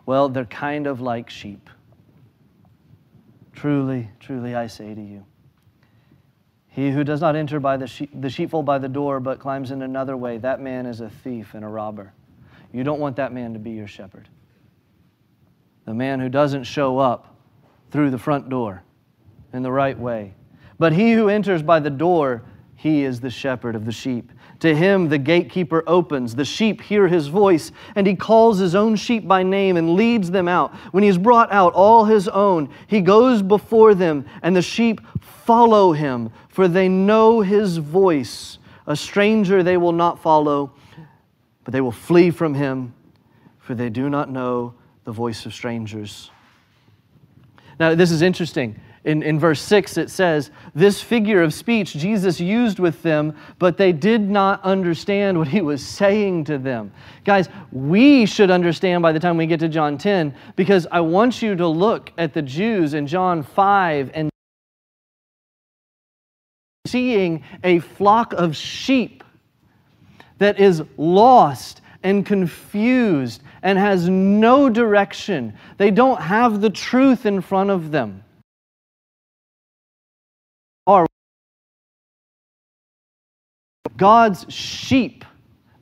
Well, 0.08 0.28
they're 0.28 0.46
kind 0.46 0.88
of 0.88 1.02
like 1.02 1.30
sheep. 1.30 1.70
Truly, 3.54 4.10
truly, 4.20 4.56
I 4.56 4.66
say 4.66 4.96
to 4.96 5.00
you. 5.00 5.24
He 6.66 6.90
who 6.90 7.04
does 7.04 7.22
not 7.22 7.36
enter 7.36 7.60
by 7.60 7.78
the, 7.78 8.08
the 8.16 8.28
sheepfold 8.28 8.66
by 8.66 8.80
the 8.80 8.90
door, 8.90 9.20
but 9.20 9.38
climbs 9.38 9.70
in 9.70 9.84
another 9.84 10.18
way, 10.18 10.40
that 10.40 10.60
man 10.60 10.88
is 10.88 11.00
a 11.00 11.12
thief 11.12 11.54
and 11.54 11.64
a 11.64 11.68
robber. 11.68 12.12
You 12.74 12.84
don't 12.84 13.00
want 13.00 13.16
that 13.18 13.32
man 13.32 13.54
to 13.54 13.60
be 13.60 13.70
your 13.70 13.88
shepherd. 13.88 14.28
The 15.86 15.94
man 15.94 16.20
who 16.20 16.28
doesn't 16.28 16.64
show 16.64 16.98
up 16.98 17.36
through 17.92 18.10
the 18.10 18.18
front 18.18 18.50
door 18.50 18.82
in 19.54 19.62
the 19.62 19.72
right 19.72 19.98
way. 19.98 20.34
But 20.80 20.94
he 20.94 21.14
who 21.14 21.30
enters 21.30 21.62
by 21.62 21.80
the 21.80 21.92
door, 21.92 22.46
he 22.76 23.04
is 23.04 23.20
the 23.20 23.30
shepherd 23.30 23.76
of 23.76 23.86
the 23.86 23.92
sheep. 23.92 24.32
To 24.60 24.76
him 24.76 25.10
the 25.10 25.18
gatekeeper 25.18 25.84
opens. 25.86 26.36
The 26.36 26.46
sheep 26.46 26.82
hear 26.82 27.08
his 27.08 27.28
voice, 27.28 27.72
and 27.96 28.08
he 28.08 28.16
calls 28.16 28.58
his 28.58 28.74
own 28.74 28.96
sheep 28.96 29.28
by 29.28 29.44
name 29.44 29.78
and 29.78 29.94
leads 29.94 30.32
them 30.32 30.48
out. 30.48 30.74
When 30.92 31.04
he 31.04 31.08
has 31.08 31.18
brought 31.18 31.52
out 31.52 31.74
all 31.74 32.06
his 32.06 32.28
own, 32.28 32.70
he 32.88 33.02
goes 33.02 33.42
before 33.42 33.94
them, 33.94 34.26
and 34.42 34.56
the 34.56 34.62
sheep 34.62 35.02
follow 35.22 35.92
him, 35.92 36.32
for 36.50 36.68
they 36.68 36.90
know 36.90 37.42
his 37.42 37.78
voice. 37.78 38.58
A 38.88 38.96
stranger 38.96 39.62
they 39.62 39.78
will 39.78 39.92
not 39.92 40.22
follow, 40.22 40.74
but 41.64 41.72
they 41.72 41.82
will 41.82 41.92
flee 41.92 42.32
from 42.32 42.54
him, 42.54 42.94
for 43.60 43.76
they 43.76 43.90
do 43.90 44.10
not 44.10 44.32
know 44.32 44.74
the 45.04 45.12
voice 45.12 45.46
of 45.46 45.54
strangers. 45.54 46.32
Now, 47.80 47.94
this 47.94 48.10
is 48.10 48.24
interesting 48.24 48.80
in, 49.08 49.24
in 49.24 49.40
verse 49.40 49.62
6, 49.62 49.96
it 49.96 50.10
says, 50.10 50.52
This 50.76 51.02
figure 51.02 51.42
of 51.42 51.54
speech 51.54 51.94
Jesus 51.94 52.42
used 52.42 52.78
with 52.78 53.02
them, 53.04 53.34
but 53.58 53.78
they 53.78 53.94
did 53.94 54.20
not 54.20 54.62
understand 54.66 55.38
what 55.38 55.48
he 55.48 55.62
was 55.62 55.84
saying 55.84 56.44
to 56.44 56.58
them. 56.58 56.92
Guys, 57.24 57.48
we 57.72 58.26
should 58.26 58.52
understand 58.52 59.02
by 59.02 59.14
the 59.14 59.20
time 59.20 59.38
we 59.38 59.48
get 59.48 59.62
to 59.62 59.70
John 59.70 59.98
10, 59.98 60.36
because 60.58 60.88
I 60.92 61.00
want 61.00 61.42
you 61.42 61.56
to 61.56 61.66
look 61.66 62.12
at 62.18 62.34
the 62.34 62.42
Jews 62.42 62.94
in 62.94 63.08
John 63.08 63.44
5 63.44 64.12
and 64.14 64.30
seeing 66.86 67.46
a 67.64 67.80
flock 67.80 68.34
of 68.34 68.58
sheep 68.58 69.24
that 70.40 70.60
is 70.60 70.84
lost 70.98 71.80
and 72.04 72.26
confused 72.26 73.42
and 73.64 73.80
has 73.80 74.10
no 74.10 74.68
direction. 74.68 75.54
They 75.78 75.92
don't 75.92 76.20
have 76.20 76.60
the 76.60 76.70
truth 76.70 77.26
in 77.26 77.40
front 77.40 77.70
of 77.70 77.92
them. 77.92 78.26
God's 83.98 84.46
sheep 84.54 85.26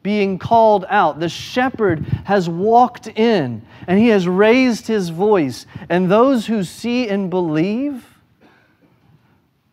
being 0.02 0.38
called 0.38 0.86
out. 0.88 1.20
The 1.20 1.30
shepherd 1.30 2.06
has 2.26 2.48
walked 2.48 3.08
in 3.08 3.66
and 3.88 4.00
he 4.00 4.10
has 4.10 4.28
raised 4.28 4.88
his 4.88 5.10
voice. 5.10 5.66
And 5.90 6.10
those 6.10 6.46
who 6.46 6.64
see 6.64 7.08
and 7.10 7.30
believe, 7.30 8.06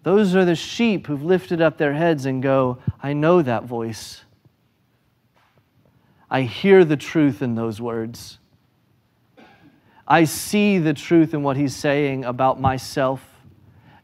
those 0.03 0.34
are 0.34 0.45
the 0.45 0.57
sheep 0.57 1.07
who've 1.07 1.22
lifted 1.22 1.61
up 1.61 1.78
their 1.78 1.93
heads 1.93 2.26
and 2.26 2.43
go, 2.43 2.78
I 3.03 3.12
know 3.12 3.43
that 3.43 3.64
voice. 3.64 4.24
I 6.30 6.43
hear 6.43 6.84
the 6.84 6.97
truth 6.97 7.43
in 7.43 7.55
those 7.55 7.80
words. 7.80 8.38
I 10.09 10.24
see 10.24 10.78
the 10.78 10.95
truth 10.95 11.34
in 11.34 11.43
what 11.43 11.59
he's 11.59 11.76
saying 11.76 12.24
about 12.24 12.61
myself 12.61 13.22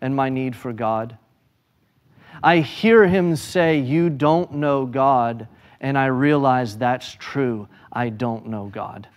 and 0.00 0.14
my 0.14 0.28
need 0.28 0.54
for 0.54 0.72
God. 0.72 1.16
I 2.42 2.58
hear 2.60 3.06
him 3.06 3.36
say, 3.36 3.78
You 3.78 4.10
don't 4.10 4.54
know 4.54 4.86
God, 4.86 5.48
and 5.80 5.98
I 5.98 6.06
realize 6.06 6.76
that's 6.76 7.12
true. 7.14 7.68
I 7.92 8.10
don't 8.10 8.46
know 8.46 8.66
God. 8.66 9.08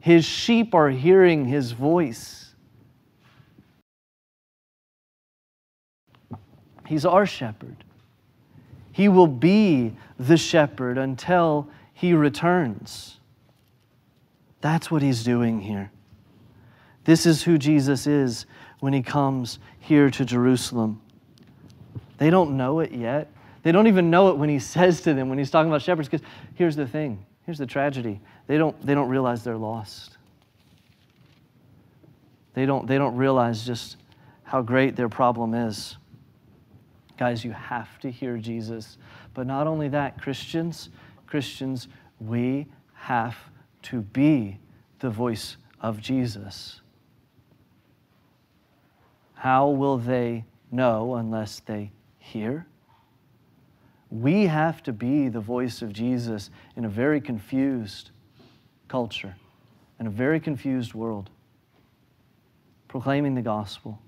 His 0.00 0.24
sheep 0.24 0.74
are 0.74 0.90
hearing 0.90 1.44
his 1.44 1.72
voice. 1.72 2.54
He's 6.86 7.04
our 7.04 7.26
shepherd. 7.26 7.84
He 8.92 9.08
will 9.08 9.26
be 9.26 9.94
the 10.18 10.36
shepherd 10.36 10.98
until 10.98 11.68
he 11.92 12.14
returns. 12.14 13.18
That's 14.60 14.90
what 14.90 15.02
he's 15.02 15.22
doing 15.22 15.60
here. 15.60 15.90
This 17.04 17.26
is 17.26 17.42
who 17.42 17.58
Jesus 17.58 18.06
is 18.06 18.46
when 18.80 18.92
he 18.92 19.02
comes 19.02 19.58
here 19.78 20.10
to 20.10 20.24
Jerusalem. 20.24 21.00
They 22.18 22.30
don't 22.30 22.56
know 22.56 22.80
it 22.80 22.92
yet. 22.92 23.32
They 23.62 23.72
don't 23.72 23.86
even 23.86 24.10
know 24.10 24.28
it 24.30 24.36
when 24.36 24.48
he 24.48 24.58
says 24.74 25.00
to 25.02 25.14
them, 25.14 25.28
when 25.28 25.38
he's 25.38 25.50
talking 25.50 25.70
about 25.70 25.82
shepherds, 25.82 26.08
because 26.08 26.26
here's 26.54 26.76
the 26.76 26.86
thing 26.86 27.24
here's 27.46 27.58
the 27.58 27.66
tragedy 27.66 28.20
they 28.46 28.58
don't, 28.58 28.84
they 28.84 28.94
don't 28.94 29.08
realize 29.08 29.42
they're 29.42 29.56
lost. 29.56 30.18
They 32.52 32.66
don't, 32.66 32.86
they 32.86 32.98
don't 32.98 33.16
realize 33.16 33.64
just 33.64 33.96
how 34.42 34.62
great 34.62 34.96
their 34.96 35.08
problem 35.08 35.54
is. 35.54 35.96
Guys, 37.16 37.44
you 37.44 37.52
have 37.52 37.98
to 38.00 38.10
hear 38.10 38.36
Jesus. 38.36 38.98
But 39.32 39.46
not 39.46 39.66
only 39.66 39.88
that, 39.88 40.20
Christians, 40.20 40.88
Christians, 41.26 41.88
we 42.20 42.66
have 42.94 43.36
to 43.82 44.00
be 44.00 44.58
the 44.98 45.10
voice 45.10 45.56
of 45.80 46.00
Jesus. 46.00 46.80
How 49.34 49.68
will 49.68 49.98
they 49.98 50.44
know 50.70 51.14
unless 51.14 51.60
they 51.60 51.92
hear? 52.28 52.66
We 54.10 54.46
have 54.46 54.82
to 54.84 54.92
be 54.92 55.28
the 55.28 55.40
voice 55.40 55.82
of 55.82 55.92
Jesus 55.92 56.50
in 56.76 56.84
a 56.84 56.88
very 56.88 57.20
confused 57.20 58.10
culture, 58.88 59.36
in 60.00 60.06
a 60.06 60.10
very 60.10 60.40
confused 60.40 60.94
world, 60.94 61.30
proclaiming 62.86 63.34
the 63.34 63.42
gospel. 63.42 63.98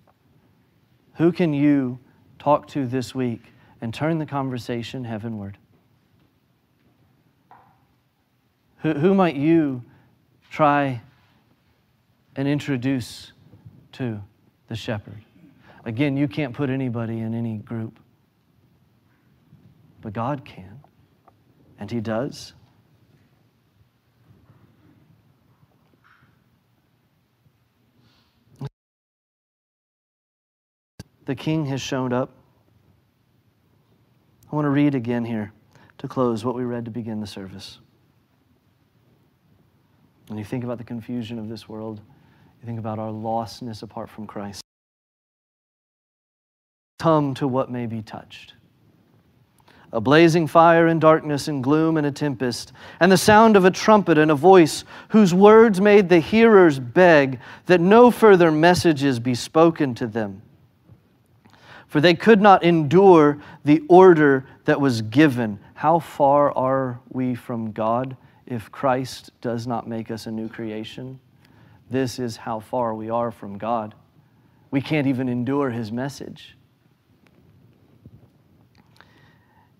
Who 1.16 1.32
can 1.32 1.52
you 1.52 1.98
talk 2.38 2.66
to 2.68 2.86
this 2.86 3.14
week 3.14 3.42
and 3.80 3.92
turn 3.92 4.18
the 4.18 4.26
conversation 4.26 5.04
heavenward? 5.04 5.58
Who, 8.78 8.94
who 8.94 9.14
might 9.14 9.36
you 9.36 9.82
try 10.50 11.02
and 12.36 12.48
introduce 12.48 13.32
to 13.92 14.22
the 14.68 14.76
shepherd? 14.76 15.22
Again, 15.84 16.16
you 16.16 16.28
can't 16.28 16.54
put 16.54 16.70
anybody 16.70 17.20
in 17.20 17.34
any 17.34 17.58
group, 17.58 17.98
but 20.00 20.12
God 20.12 20.44
can, 20.44 20.80
and 21.78 21.90
He 21.90 22.00
does. 22.00 22.54
the 31.30 31.36
king 31.36 31.64
has 31.64 31.80
shown 31.80 32.12
up. 32.12 32.32
I 34.50 34.56
want 34.56 34.64
to 34.64 34.70
read 34.70 34.96
again 34.96 35.24
here 35.24 35.52
to 35.98 36.08
close 36.08 36.44
what 36.44 36.56
we 36.56 36.64
read 36.64 36.84
to 36.86 36.90
begin 36.90 37.20
the 37.20 37.26
service. 37.26 37.78
When 40.26 40.40
you 40.40 40.44
think 40.44 40.64
about 40.64 40.78
the 40.78 40.84
confusion 40.84 41.38
of 41.38 41.48
this 41.48 41.68
world, 41.68 42.00
you 42.60 42.66
think 42.66 42.80
about 42.80 42.98
our 42.98 43.12
lostness 43.12 43.84
apart 43.84 44.10
from 44.10 44.26
Christ. 44.26 44.60
Come 46.98 47.32
to 47.34 47.46
what 47.46 47.70
may 47.70 47.86
be 47.86 48.02
touched 48.02 48.54
a 49.92 50.00
blazing 50.00 50.46
fire 50.46 50.86
and 50.86 51.00
darkness 51.00 51.48
and 51.48 51.62
gloom 51.64 51.96
and 51.96 52.06
a 52.06 52.12
tempest, 52.12 52.72
and 53.00 53.10
the 53.10 53.16
sound 53.16 53.56
of 53.56 53.64
a 53.64 53.70
trumpet 53.70 54.18
and 54.18 54.30
a 54.30 54.34
voice 54.34 54.84
whose 55.08 55.34
words 55.34 55.80
made 55.80 56.08
the 56.08 56.20
hearers 56.20 56.78
beg 56.78 57.40
that 57.66 57.80
no 57.80 58.10
further 58.10 58.50
messages 58.50 59.18
be 59.18 59.34
spoken 59.34 59.94
to 59.94 60.06
them 60.06 60.42
for 61.90 62.00
they 62.00 62.14
could 62.14 62.40
not 62.40 62.62
endure 62.62 63.36
the 63.64 63.82
order 63.88 64.46
that 64.64 64.80
was 64.80 65.02
given. 65.02 65.58
How 65.74 65.98
far 65.98 66.56
are 66.56 67.00
we 67.08 67.34
from 67.34 67.72
God 67.72 68.16
if 68.46 68.70
Christ 68.70 69.32
does 69.40 69.66
not 69.66 69.88
make 69.88 70.12
us 70.12 70.26
a 70.26 70.30
new 70.30 70.48
creation? 70.48 71.18
This 71.90 72.20
is 72.20 72.36
how 72.36 72.60
far 72.60 72.94
we 72.94 73.10
are 73.10 73.32
from 73.32 73.58
God. 73.58 73.96
We 74.70 74.80
can't 74.80 75.08
even 75.08 75.28
endure 75.28 75.70
his 75.70 75.90
message. 75.90 76.56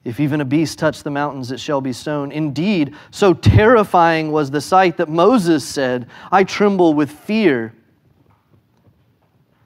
If 0.05 0.18
even 0.18 0.40
a 0.40 0.44
beast 0.44 0.78
touch 0.78 1.03
the 1.03 1.11
mountains, 1.11 1.51
it 1.53 1.61
shall 1.61 1.80
be 1.80 1.92
sown. 1.92 2.32
Indeed, 2.32 2.94
so 3.11 3.34
terrifying 3.34 4.32
was 4.32 4.51
the 4.51 4.61
sight 4.61 4.96
that 4.96 5.09
Moses 5.09 5.64
said, 5.64 6.09
I 6.32 6.44
tremble 6.44 6.94
with 6.94 7.11
fear. 7.11 7.74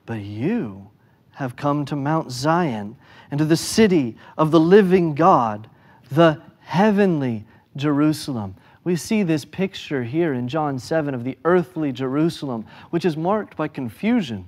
But 0.07 0.21
you, 0.21 0.91
have 1.35 1.57
come 1.57 1.85
to 1.85 1.97
Mount 1.97 2.31
Zion 2.31 2.97
and 3.31 3.39
to 3.39 3.45
the 3.45 3.57
city 3.57 4.17
of 4.39 4.51
the 4.51 4.61
living 4.61 5.15
God, 5.15 5.69
the 6.11 6.41
heavenly 6.61 7.45
Jerusalem. 7.77 8.55
We 8.85 8.97
see 8.97 9.23
this 9.23 9.45
picture 9.45 10.05
here 10.05 10.35
in 10.35 10.47
John 10.47 10.79
7 10.79 11.15
of 11.15 11.25
the 11.25 11.37
earthly 11.45 11.91
Jerusalem, 11.91 12.67
which 12.91 13.05
is 13.05 13.17
marked 13.17 13.57
by 13.57 13.69
confusion, 13.69 14.45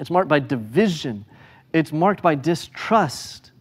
it's 0.00 0.10
marked 0.10 0.28
by 0.28 0.40
division, 0.40 1.24
it's 1.72 1.92
marked 1.92 2.22
by 2.22 2.34
distrust. 2.34 3.51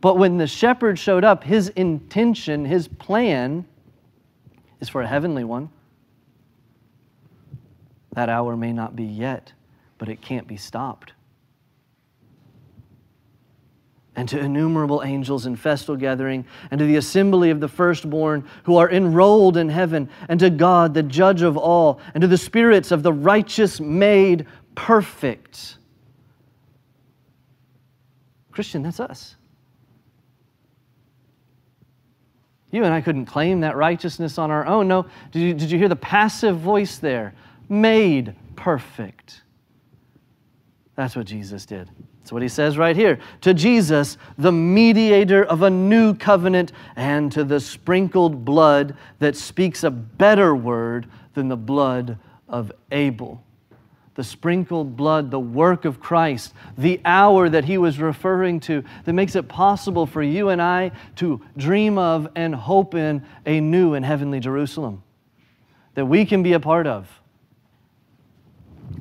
But 0.00 0.16
when 0.16 0.38
the 0.38 0.46
shepherd 0.46 0.98
showed 0.98 1.24
up, 1.24 1.44
his 1.44 1.68
intention, 1.68 2.64
his 2.64 2.88
plan 2.88 3.66
is 4.80 4.88
for 4.88 5.02
a 5.02 5.06
heavenly 5.06 5.44
one. 5.44 5.70
That 8.12 8.28
hour 8.28 8.56
may 8.56 8.72
not 8.72 8.96
be 8.96 9.04
yet, 9.04 9.52
but 9.98 10.08
it 10.08 10.20
can't 10.20 10.46
be 10.46 10.56
stopped. 10.56 11.12
And 14.16 14.28
to 14.30 14.38
innumerable 14.38 15.02
angels 15.04 15.46
in 15.46 15.54
festal 15.54 15.96
gathering, 15.96 16.44
and 16.70 16.78
to 16.78 16.84
the 16.84 16.96
assembly 16.96 17.50
of 17.50 17.60
the 17.60 17.68
firstborn 17.68 18.46
who 18.64 18.76
are 18.76 18.90
enrolled 18.90 19.56
in 19.56 19.68
heaven, 19.68 20.08
and 20.28 20.40
to 20.40 20.50
God, 20.50 20.94
the 20.94 21.02
judge 21.02 21.42
of 21.42 21.56
all, 21.56 22.00
and 22.14 22.22
to 22.22 22.26
the 22.26 22.38
spirits 22.38 22.90
of 22.90 23.02
the 23.02 23.12
righteous 23.12 23.80
made 23.80 24.46
perfect. 24.74 25.76
Christian, 28.50 28.82
that's 28.82 28.98
us. 28.98 29.36
You 32.70 32.84
and 32.84 32.94
I 32.94 33.00
couldn't 33.00 33.26
claim 33.26 33.60
that 33.60 33.76
righteousness 33.76 34.38
on 34.38 34.50
our 34.50 34.66
own. 34.66 34.88
No, 34.88 35.06
did 35.32 35.40
you, 35.40 35.54
did 35.54 35.70
you 35.70 35.78
hear 35.78 35.88
the 35.88 35.96
passive 35.96 36.58
voice 36.58 36.98
there? 36.98 37.34
Made 37.68 38.34
perfect. 38.56 39.42
That's 40.94 41.16
what 41.16 41.26
Jesus 41.26 41.66
did. 41.66 41.90
That's 42.20 42.32
what 42.32 42.42
he 42.42 42.48
says 42.48 42.78
right 42.78 42.94
here. 42.94 43.18
To 43.40 43.54
Jesus, 43.54 44.18
the 44.38 44.52
mediator 44.52 45.44
of 45.44 45.62
a 45.62 45.70
new 45.70 46.14
covenant, 46.14 46.72
and 46.94 47.32
to 47.32 47.42
the 47.42 47.58
sprinkled 47.58 48.44
blood 48.44 48.96
that 49.18 49.36
speaks 49.36 49.82
a 49.82 49.90
better 49.90 50.54
word 50.54 51.08
than 51.34 51.48
the 51.48 51.56
blood 51.56 52.18
of 52.48 52.70
Abel. 52.92 53.42
The 54.14 54.24
sprinkled 54.24 54.96
blood, 54.96 55.30
the 55.30 55.40
work 55.40 55.84
of 55.84 56.00
Christ, 56.00 56.52
the 56.76 57.00
hour 57.04 57.48
that 57.48 57.64
he 57.64 57.78
was 57.78 57.98
referring 57.98 58.60
to 58.60 58.84
that 59.04 59.12
makes 59.12 59.36
it 59.36 59.48
possible 59.48 60.04
for 60.04 60.22
you 60.22 60.48
and 60.48 60.60
I 60.60 60.92
to 61.16 61.40
dream 61.56 61.96
of 61.96 62.28
and 62.34 62.54
hope 62.54 62.94
in 62.94 63.24
a 63.46 63.60
new 63.60 63.94
and 63.94 64.04
heavenly 64.04 64.40
Jerusalem 64.40 65.02
that 65.94 66.06
we 66.06 66.24
can 66.24 66.42
be 66.42 66.52
a 66.52 66.60
part 66.60 66.86
of. 66.86 67.08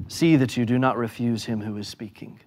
See 0.07 0.35
that 0.37 0.57
you 0.57 0.65
do 0.65 0.79
not 0.79 0.97
refuse 0.97 1.45
him 1.45 1.61
who 1.61 1.77
is 1.77 1.87
speaking. 1.87 2.39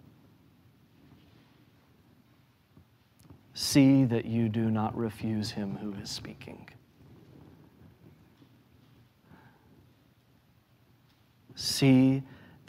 See 3.54 4.04
that 4.04 4.24
you 4.24 4.48
do 4.48 4.70
not 4.70 4.96
refuse 4.96 5.50
him 5.50 5.76
who 5.76 5.94
is 5.94 6.10
speaking. 6.10 6.68
See 11.54 12.22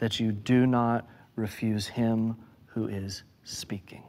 that 0.04 0.20
you 0.20 0.32
do 0.32 0.66
not 0.66 1.08
refuse 1.34 1.86
him 1.86 2.36
who 2.66 2.88
is 2.88 3.22
speaking. 3.42 4.02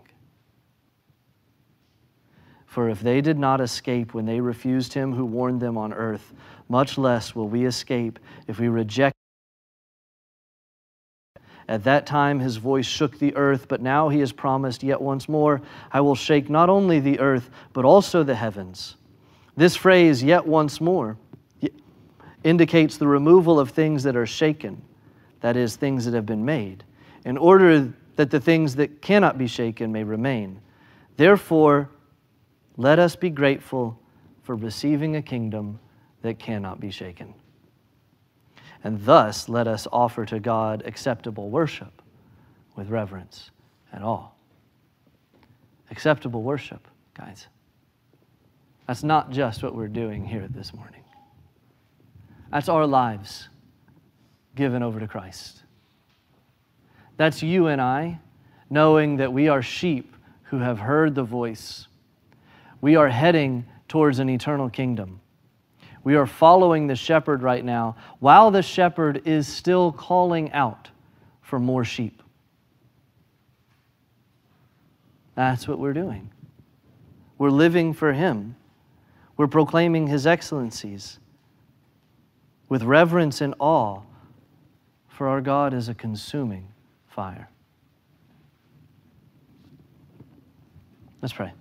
For 2.66 2.90
if 2.90 3.00
they 3.00 3.22
did 3.22 3.40
not 3.40 3.62
escape 3.62 4.14
when 4.14 4.26
they 4.26 4.42
refused 4.42 4.92
him 4.92 5.14
who 5.14 5.24
warned 5.24 5.62
them 5.62 5.78
on 5.78 5.94
earth, 5.94 6.34
much 6.68 6.98
less 6.98 7.34
will 7.34 7.48
we 7.48 7.64
escape 7.66 8.20
if 8.46 8.60
we 8.60 8.68
reject. 8.68 9.16
At 11.70 11.86
that 11.86 12.06
time 12.06 12.42
his 12.42 12.58
voice 12.58 12.86
shook 12.86 13.18
the 13.18 13.34
earth, 13.38 13.70
but 13.70 13.80
now 13.82 14.10
he 14.10 14.20
has 14.20 14.34
promised, 14.34 14.84
Yet 14.84 15.02
once 15.02 15.30
more 15.30 15.62
I 15.94 16.02
will 16.02 16.14
shake 16.14 16.50
not 16.50 16.70
only 16.70 17.00
the 17.00 17.22
earth, 17.22 17.50
but 17.72 17.86
also 17.86 18.22
the 18.22 18.36
heavens. 18.36 18.98
This 19.56 19.78
phrase, 19.78 20.22
yet 20.22 20.46
once 20.46 20.82
more, 20.82 21.16
indicates 22.44 22.98
the 22.98 23.08
removal 23.08 23.62
of 23.62 23.70
things 23.70 24.04
that 24.04 24.18
are 24.18 24.26
shaken, 24.26 24.82
that 25.46 25.56
is, 25.56 25.76
things 25.76 26.06
that 26.06 26.16
have 26.16 26.26
been 26.26 26.44
made, 26.44 26.84
in 27.24 27.38
order 27.38 27.94
that 28.16 28.32
the 28.32 28.40
things 28.40 28.74
that 28.78 29.00
cannot 29.00 29.38
be 29.38 29.46
shaken 29.46 29.92
may 29.92 30.04
remain. 30.04 30.60
Therefore, 31.18 31.88
let 32.78 32.98
us 32.98 33.16
be 33.16 33.30
grateful 33.30 33.96
for 34.42 34.56
receiving 34.56 35.18
a 35.18 35.22
kingdom 35.22 35.80
that 36.24 36.40
cannot 36.40 36.80
be 36.80 36.90
shaken. 36.90 37.32
And 38.84 39.00
thus, 39.06 39.48
let 39.48 39.68
us 39.68 39.88
offer 39.92 40.26
to 40.26 40.40
God 40.40 40.82
acceptable 40.84 41.52
worship 41.52 42.02
with 42.76 42.90
reverence 42.90 43.52
and 43.92 44.04
awe. 44.04 44.30
Acceptable 45.92 46.42
worship, 46.42 46.88
guys. 47.14 47.46
That's 48.88 49.04
not 49.04 49.30
just 49.30 49.62
what 49.62 49.76
we're 49.76 49.90
doing 49.90 50.26
here 50.26 50.48
this 50.50 50.74
morning. 50.74 51.04
That's 52.50 52.68
our 52.68 52.88
lives 52.88 53.50
given 54.56 54.82
over 54.82 55.00
to 55.00 55.08
Christ. 55.08 55.64
That's 57.18 57.44
you 57.44 57.68
and 57.68 57.82
I 57.82 58.20
knowing 58.70 59.18
that 59.18 59.32
we 59.32 59.48
are 59.48 59.62
sheep 59.62 60.16
who 60.44 60.58
have 60.60 60.80
heard 60.80 61.16
the 61.16 61.24
voice. 61.24 61.88
We 62.82 62.96
are 62.96 63.10
heading 63.10 63.66
towards 63.88 64.20
an 64.20 64.30
eternal 64.30 64.70
kingdom. 64.70 65.22
We 66.04 66.16
are 66.16 66.28
following 66.28 66.88
the 66.88 66.96
shepherd 66.96 67.42
right 67.42 67.64
now 67.64 67.96
while 68.20 68.52
the 68.52 68.62
shepherd 68.62 69.22
is 69.26 69.48
still 69.48 69.92
calling 69.92 70.52
out 70.52 70.90
for 71.42 71.60
more 71.60 71.84
sheep. 71.84 72.22
That's 75.36 75.68
what 75.68 75.80
we're 75.80 75.94
doing. 75.94 76.32
We're 77.38 77.50
living 77.50 77.94
for 77.94 78.14
him. 78.14 78.56
We're 79.36 79.48
proclaiming 79.48 80.08
his 80.08 80.26
excellencies 80.26 81.20
with 82.70 82.84
reverence 82.84 83.42
and 83.42 83.54
awe, 83.60 84.02
for 85.16 85.30
our 85.30 85.40
God 85.40 85.74
is 85.74 85.88
a 85.88 85.94
consuming 85.94 86.68
fire. 87.08 87.48
Let's 91.22 91.32
pray. 91.32 91.54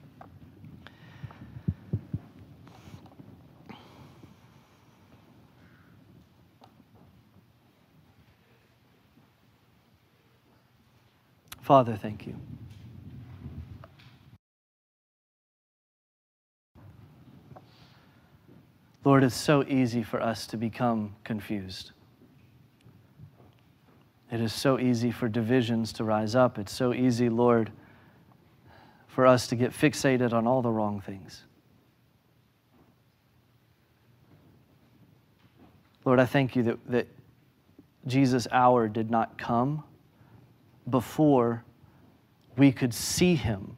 Father, 11.63 11.97
thank 11.97 12.27
you. 12.27 12.35
Lord, 19.05 19.23
it's 19.23 19.37
so 19.37 19.63
easy 19.69 20.03
for 20.03 20.21
us 20.21 20.49
to 20.49 20.57
become 20.57 21.15
confused. 21.23 21.94
It 24.35 24.41
is 24.41 24.53
so 24.53 24.81
easy 24.81 25.13
for 25.13 25.29
divisions 25.29 25.93
to 25.93 26.03
rise 26.03 26.35
up. 26.35 26.59
It's 26.59 26.73
so 26.73 26.93
easy, 26.93 27.29
Lord, 27.29 27.71
for 29.07 29.29
us 29.29 29.47
to 29.47 29.55
get 29.55 29.71
fixated 29.71 30.33
on 30.33 30.45
all 30.45 30.61
the 30.61 30.73
wrong 30.73 31.01
things. 31.01 31.45
Lord, 36.05 36.19
I 36.19 36.27
thank 36.27 36.57
you 36.57 36.65
that, 36.65 36.91
that 36.91 37.07
Jesus' 38.09 38.49
hour 38.51 38.89
did 38.89 39.09
not 39.09 39.39
come 39.39 39.85
before 40.91 41.63
we 42.57 42.73
could 42.73 42.93
see 42.93 43.37
him 43.37 43.77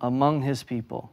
among 0.00 0.42
his 0.42 0.62
people, 0.62 1.10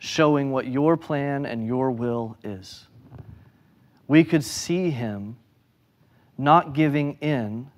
showing 0.00 0.50
what 0.50 0.66
your 0.66 0.96
plan 0.96 1.46
and 1.46 1.64
your 1.64 1.92
will 1.92 2.36
is. 2.42 2.88
We 4.08 4.24
could 4.24 4.42
see 4.42 4.90
him 4.90 5.36
not 6.40 6.72
giving 6.72 7.18
in 7.20 7.70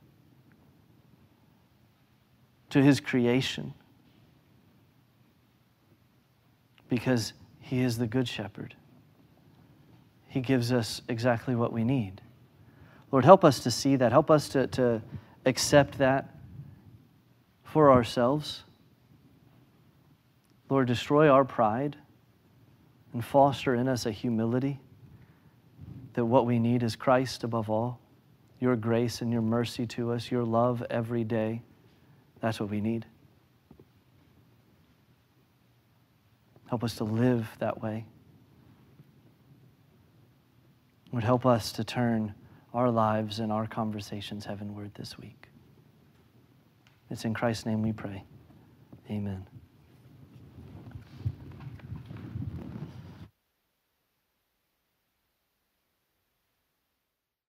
to 2.70 2.82
his 2.82 3.00
creation 3.00 3.74
because 6.88 7.32
he 7.60 7.80
is 7.80 7.98
the 7.98 8.06
good 8.06 8.28
shepherd. 8.28 8.74
He 10.28 10.40
gives 10.40 10.72
us 10.72 11.02
exactly 11.08 11.54
what 11.54 11.72
we 11.72 11.84
need. 11.84 12.20
Lord, 13.10 13.24
help 13.24 13.44
us 13.44 13.60
to 13.60 13.70
see 13.70 13.96
that. 13.96 14.12
Help 14.12 14.30
us 14.30 14.48
to, 14.50 14.66
to 14.68 15.02
accept 15.44 15.98
that 15.98 16.34
for 17.64 17.90
ourselves. 17.90 18.64
Lord, 20.70 20.86
destroy 20.86 21.28
our 21.28 21.44
pride 21.44 21.96
and 23.12 23.24
foster 23.24 23.74
in 23.74 23.88
us 23.88 24.06
a 24.06 24.10
humility 24.10 24.80
that 26.14 26.24
what 26.24 26.46
we 26.46 26.58
need 26.58 26.82
is 26.82 26.96
Christ 26.96 27.44
above 27.44 27.68
all, 27.70 28.01
your 28.62 28.76
grace 28.76 29.22
and 29.22 29.32
your 29.32 29.42
mercy 29.42 29.84
to 29.84 30.12
us, 30.12 30.30
your 30.30 30.44
love 30.44 30.84
every 30.88 31.24
day. 31.24 31.60
That's 32.40 32.60
what 32.60 32.70
we 32.70 32.80
need. 32.80 33.04
Help 36.68 36.84
us 36.84 36.94
to 36.94 37.04
live 37.04 37.48
that 37.58 37.82
way. 37.82 38.06
Would 41.10 41.24
help 41.24 41.44
us 41.44 41.72
to 41.72 41.82
turn 41.82 42.34
our 42.72 42.88
lives 42.88 43.40
and 43.40 43.50
our 43.50 43.66
conversations 43.66 44.44
heavenward 44.44 44.92
this 44.94 45.18
week. 45.18 45.48
It's 47.10 47.24
in 47.24 47.34
Christ's 47.34 47.66
name 47.66 47.82
we 47.82 47.92
pray. 47.92 48.22
Amen. 49.10 49.51